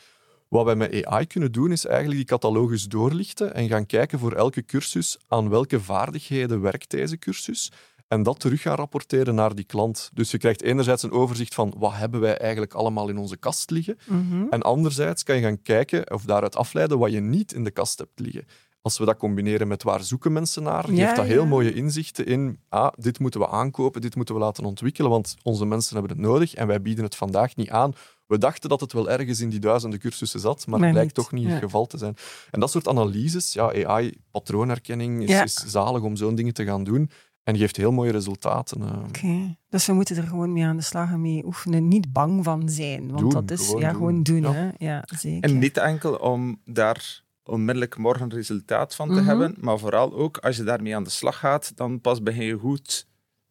Wat 0.48 0.64
wij 0.64 0.74
met 0.76 1.04
AI 1.04 1.26
kunnen 1.26 1.52
doen, 1.52 1.72
is 1.72 1.86
eigenlijk 1.86 2.16
die 2.16 2.26
catalogus 2.38 2.84
doorlichten 2.84 3.54
en 3.54 3.68
gaan 3.68 3.86
kijken 3.86 4.18
voor 4.18 4.32
elke 4.32 4.64
cursus 4.64 5.16
aan 5.28 5.48
welke 5.48 5.80
vaardigheden 5.80 6.60
werkt 6.60 6.90
deze 6.90 7.18
cursus. 7.18 7.72
En 8.12 8.22
dat 8.22 8.40
terug 8.40 8.62
gaan 8.62 8.76
rapporteren 8.76 9.34
naar 9.34 9.54
die 9.54 9.64
klant. 9.64 10.10
Dus 10.14 10.30
je 10.30 10.38
krijgt 10.38 10.62
enerzijds 10.62 11.02
een 11.02 11.12
overzicht 11.12 11.54
van 11.54 11.74
wat 11.76 11.92
hebben 11.92 12.20
wij 12.20 12.36
eigenlijk 12.36 12.72
allemaal 12.72 13.08
in 13.08 13.18
onze 13.18 13.36
kast 13.36 13.70
liggen. 13.70 13.98
Mhm. 14.06 14.46
En 14.50 14.62
anderzijds 14.62 15.22
kan 15.22 15.36
je 15.36 15.42
gaan 15.42 15.62
kijken 15.62 16.12
of 16.12 16.22
daaruit 16.22 16.56
afleiden 16.56 16.98
wat 16.98 17.12
je 17.12 17.20
niet 17.20 17.52
in 17.52 17.64
de 17.64 17.70
kast 17.70 17.98
hebt 17.98 18.20
liggen. 18.20 18.44
Als 18.82 18.98
we 18.98 19.04
dat 19.04 19.16
combineren 19.16 19.68
met 19.68 19.82
waar 19.82 20.02
zoeken 20.02 20.32
mensen 20.32 20.62
naar, 20.62 20.84
geeft 20.84 20.98
Ja, 20.98 21.14
dat 21.14 21.24
heel 21.24 21.42
ja. 21.42 21.48
mooie 21.48 21.72
inzichten 21.72 22.26
in 22.26 22.58
ah, 22.68 22.92
dit 22.96 23.18
moeten 23.18 23.40
we 23.40 23.48
aankopen, 23.48 24.00
dit 24.00 24.16
moeten 24.16 24.34
we 24.34 24.40
laten 24.40 24.64
ontwikkelen, 24.64 25.10
want 25.10 25.34
onze 25.42 25.64
mensen 25.66 25.96
hebben 25.96 26.16
het 26.16 26.26
nodig 26.26 26.54
en 26.54 26.66
wij 26.66 26.82
bieden 26.82 27.04
het 27.04 27.14
vandaag 27.14 27.56
niet 27.56 27.70
aan. 27.70 27.94
We 28.26 28.38
dachten 28.38 28.68
dat 28.68 28.80
het 28.80 28.92
wel 28.92 29.10
ergens 29.10 29.40
in 29.40 29.48
die 29.48 29.60
duizenden 29.60 29.98
cursussen 29.98 30.40
zat, 30.40 30.66
maar, 30.66 30.78
Maar 30.78 30.88
het 30.88 30.96
blijkt 30.96 31.16
niet, 31.16 31.26
toch 31.26 31.34
niet 31.34 31.46
ja. 31.46 31.52
het 31.52 31.62
geval 31.62 31.86
te 31.86 31.98
zijn. 31.98 32.16
En 32.50 32.60
dat 32.60 32.70
soort 32.70 32.88
analyses, 32.88 33.52
ja, 33.52 33.84
AI, 33.84 34.12
patroonherkenning, 34.30 35.28
is, 35.28 35.42
is 35.42 35.54
zalig 35.54 36.02
om 36.02 36.16
zo'n 36.16 36.34
dingen 36.34 36.54
te 36.54 36.64
gaan 36.64 36.84
doen 36.84 37.10
en 37.44 37.56
geeft 37.56 37.76
heel 37.76 37.92
mooie 37.92 38.10
resultaten. 38.12 38.82
eh. 38.82 38.98
Oké, 39.08 39.56
dus 39.68 39.86
we 39.86 39.92
moeten 39.92 40.16
er 40.16 40.22
gewoon 40.26 40.52
mee 40.52 40.64
aan 40.64 40.76
de 40.76 40.82
slag 40.82 41.10
en 41.10 41.20
mee 41.20 41.44
oefenen. 41.44 41.88
Niet 41.88 42.12
bang 42.12 42.44
van 42.44 42.68
zijn, 42.68 43.06
want 43.06 43.18
Doen, 43.20 43.30
dat 43.30 43.50
is 43.50 43.66
gewoon 43.66 43.80
ja, 43.80 43.88
doen. 43.88 43.96
gewoon 43.98 44.22
doen. 44.22 44.42
Ja. 44.42 44.52
Hè? 44.52 44.70
Ja, 44.76 45.04
zeker. 45.16 45.50
En 45.50 45.58
niet 45.58 45.76
enkel 45.76 46.14
om 46.14 46.60
daar 46.64 47.22
onmiddellijk 47.44 47.96
morgen 47.96 48.30
resultaat 48.30 48.94
van 48.94 49.08
te 49.08 49.14
Mhm. 49.14 49.24
hebben, 49.26 49.54
maar 49.60 49.78
vooral 49.78 50.12
ook 50.14 50.36
als 50.38 50.56
je 50.56 50.62
daarmee 50.62 50.96
aan 50.96 51.04
de 51.04 51.10
slag 51.10 51.38
gaat, 51.38 51.76
dan 51.76 52.00
pas 52.00 52.22
begin 52.22 52.44
je 52.44 52.58
goed 52.58 53.06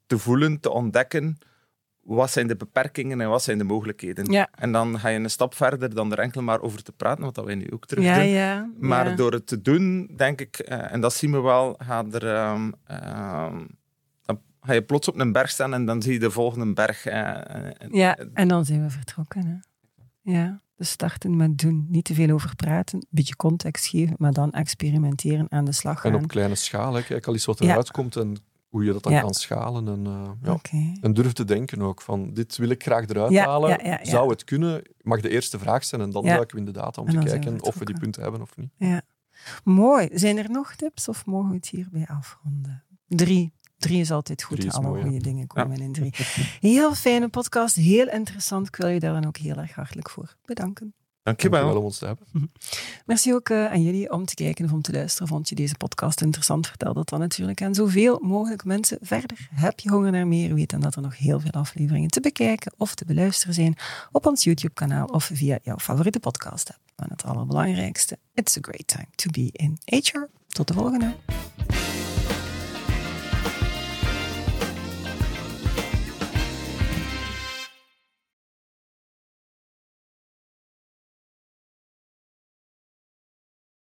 te 0.08 0.18
voelen, 0.18 0.60
te 0.60 0.70
ontdekken 0.70 1.38
wat 2.02 2.32
zijn 2.32 2.48
de 2.48 2.56
beperkingen 2.56 3.22
en 3.22 3.30
wat 3.30 3.44
zijn 3.44 3.58
de 3.58 3.64
mogelijkheden. 3.64 4.32
Ja. 4.32 4.50
En 4.52 4.72
dan 4.72 5.00
ga 5.00 5.08
je 5.08 5.20
een 5.20 5.30
stap 5.30 5.54
verder 5.56 5.96
dan 5.96 6.12
er 6.12 6.20
enkel 6.20 6.42
maar 6.42 6.62
over 6.62 6.84
te 6.84 6.92
praten, 6.92 7.24
wat 7.24 7.36
dat 7.36 7.46
wij 7.46 7.56
nu 7.56 7.72
ook 7.72 7.86
terug 7.86 8.04
ja, 8.04 8.16
doen. 8.16 8.28
ja. 8.28 8.70
Maar 8.80 9.10
ja. 9.10 9.16
door 9.16 9.32
het 9.32 9.48
te 9.48 9.62
doen, 9.62 10.10
denk 10.16 10.42
ik, 10.42 10.60
eh, 10.60 10.92
en 10.94 11.02
dat 11.02 11.14
zien 11.14 11.32
we 11.32 11.40
wel, 11.40 11.76
gaat 11.78 12.14
er, 12.14 12.28
ehm, 12.36 12.72
ehm, 12.86 13.66
ga 14.62 14.74
je 14.74 14.82
plots 14.84 15.08
op 15.08 15.20
een 15.20 15.32
berg 15.32 15.50
staan 15.50 15.74
en 15.74 15.86
dan 15.86 16.02
zie 16.02 16.14
je 16.14 16.20
de 16.20 16.32
volgende 16.32 16.74
berg. 16.74 17.06
eh, 17.06 17.70
eh, 17.70 17.92
Ja, 17.92 18.18
en 18.34 18.48
dan 18.48 18.66
zijn 18.66 18.82
we 18.84 18.90
vertrokken. 18.90 19.46
Hè? 19.46 19.56
Ja, 20.32 20.62
dus 20.76 20.90
starten 20.90 21.36
met 21.36 21.58
doen. 21.58 21.86
Niet 21.90 22.06
te 22.06 22.14
veel 22.14 22.30
over 22.30 22.56
praten, 22.56 22.98
een 22.98 23.08
beetje 23.10 23.36
context 23.36 23.88
geven, 23.88 24.16
maar 24.18 24.32
dan 24.34 24.52
experimenteren, 24.52 25.46
aan 25.52 25.66
de 25.66 25.72
slag 25.72 26.02
gaan. 26.02 26.14
En 26.14 26.24
op 26.24 26.28
kleine 26.28 26.56
schaal, 26.56 26.94
hè. 26.94 27.04
kijk 27.04 27.28
al 27.28 27.34
eens 27.34 27.46
wat 27.46 27.60
Ja. 27.60 27.70
eruit 27.70 27.92
komt 27.92 28.16
en 28.16 28.36
hoe 28.70 28.84
je 28.84 28.94
dat 28.94 29.04
dan 29.04 29.14
Ja. 29.14 29.22
kan 29.22 29.34
schalen. 29.34 29.88
En, 29.88 30.06
eh, 30.06 30.30
ja. 30.44 30.52
Oké. 30.52 30.94
En 31.02 31.14
durf 31.14 31.34
te 31.34 31.46
denken 31.46 31.82
ook 31.82 32.02
van, 32.02 32.34
dit 32.34 32.58
wil 32.58 32.70
ik 32.70 32.84
graag 32.84 33.08
eruit 33.08 33.32
Ja, 33.32 33.46
halen. 33.46 33.70
ja, 33.70 33.78
ja, 33.84 33.90
ja. 34.04 34.06
Zou 34.06 34.30
het 34.30 34.44
kunnen? 34.44 34.82
Mag 35.02 35.22
de 35.22 35.30
eerste 35.30 35.60
vraag 35.60 35.84
zijn 35.84 36.02
en 36.02 36.10
dan 36.12 36.24
Ja. 36.24 36.34
duiken 36.34 36.56
we 36.56 36.60
in 36.62 36.72
de 36.74 36.80
data 36.80 37.02
om 37.02 37.10
te 37.10 37.18
we 37.18 37.24
kijken 37.26 37.64
of 37.64 37.76
we 37.76 37.86
die 37.86 37.98
punten 38.00 38.22
hebben 38.22 38.42
of 38.42 38.58
niet. 38.58 38.72
Ja. 38.78 39.02
Mooi. 39.64 40.10
Zijn 40.14 40.38
er 40.38 40.50
nog 40.50 40.76
tips 40.76 41.08
of 41.08 41.26
mogen 41.26 41.50
we 41.50 41.56
het 41.56 41.70
hierbij 41.70 42.08
afronden? 42.08 42.84
Drie. 43.08 43.54
Drie 43.82 44.00
is 44.00 44.12
altijd 44.12 44.44
goed. 44.44 44.64
Is 44.64 44.74
Alle 44.74 45.02
goede 45.02 45.20
dingen 45.20 45.48
komen 45.48 45.80
in 45.80 45.94
drie. 45.94 46.14
Heel 46.60 46.96
fijne 46.96 47.28
podcast. 47.28 47.76
Heel 47.76 48.10
interessant. 48.10 48.68
Ik 48.68 48.76
wil 48.76 48.88
je 48.88 49.00
daar 49.00 49.14
dan 49.14 49.26
ook 49.26 49.38
heel 49.38 49.56
erg 49.56 49.74
hartelijk 49.74 50.10
voor 50.10 50.36
bedanken. 50.46 50.94
Dankjewel. 51.24 51.60
Dankjewel 51.60 51.82
om 51.82 51.86
ons 51.86 51.98
te 51.98 52.06
hebben. 52.06 52.52
Merci 53.06 53.34
ook 53.34 53.50
eh, 53.50 53.72
aan 53.72 53.82
jullie 53.82 54.12
om 54.12 54.26
te 54.26 54.34
kijken 54.34 54.66
of 54.66 54.72
om 54.72 54.82
te 54.82 54.92
luisteren. 54.92 55.28
Vond 55.28 55.50
je 55.50 55.56
deze 55.56 55.76
podcast 55.76 56.22
interessant? 56.22 56.68
Vertel 56.68 56.94
dat 56.94 57.10
dan 57.10 57.20
natuurlijk 57.20 57.62
aan 57.62 57.76
zoveel 57.76 58.20
mogelijk 58.22 58.64
mensen 58.66 58.98
verder. 59.02 59.50
Heb 59.54 59.80
je 59.80 59.90
honger 59.90 60.12
naar 60.12 60.28
meer? 60.28 60.54
Weet 60.54 60.70
dan 60.70 60.80
dat 60.82 60.96
er 60.96 61.02
nog 61.02 61.18
heel 61.18 61.40
veel 61.40 61.52
afleveringen 61.52 62.10
te 62.10 62.22
bekijken 62.22 62.74
of 62.78 62.96
te 62.96 63.06
beluisteren 63.06 63.54
zijn 63.54 63.78
op 64.12 64.26
ons 64.26 64.44
YouTube-kanaal 64.44 65.06
of 65.06 65.30
via 65.34 65.60
jouw 65.62 65.78
favoriete 65.78 66.20
podcast-app. 66.20 66.80
En 66.96 67.08
het 67.10 67.24
allerbelangrijkste, 67.24 68.18
it's 68.34 68.58
a 68.58 68.62
great 68.62 68.88
time 68.88 69.08
to 69.16 69.30
be 69.32 69.50
in 69.52 69.78
HR. 69.86 70.28
Tot 70.48 70.68
de 70.68 70.74
volgende. 70.74 71.16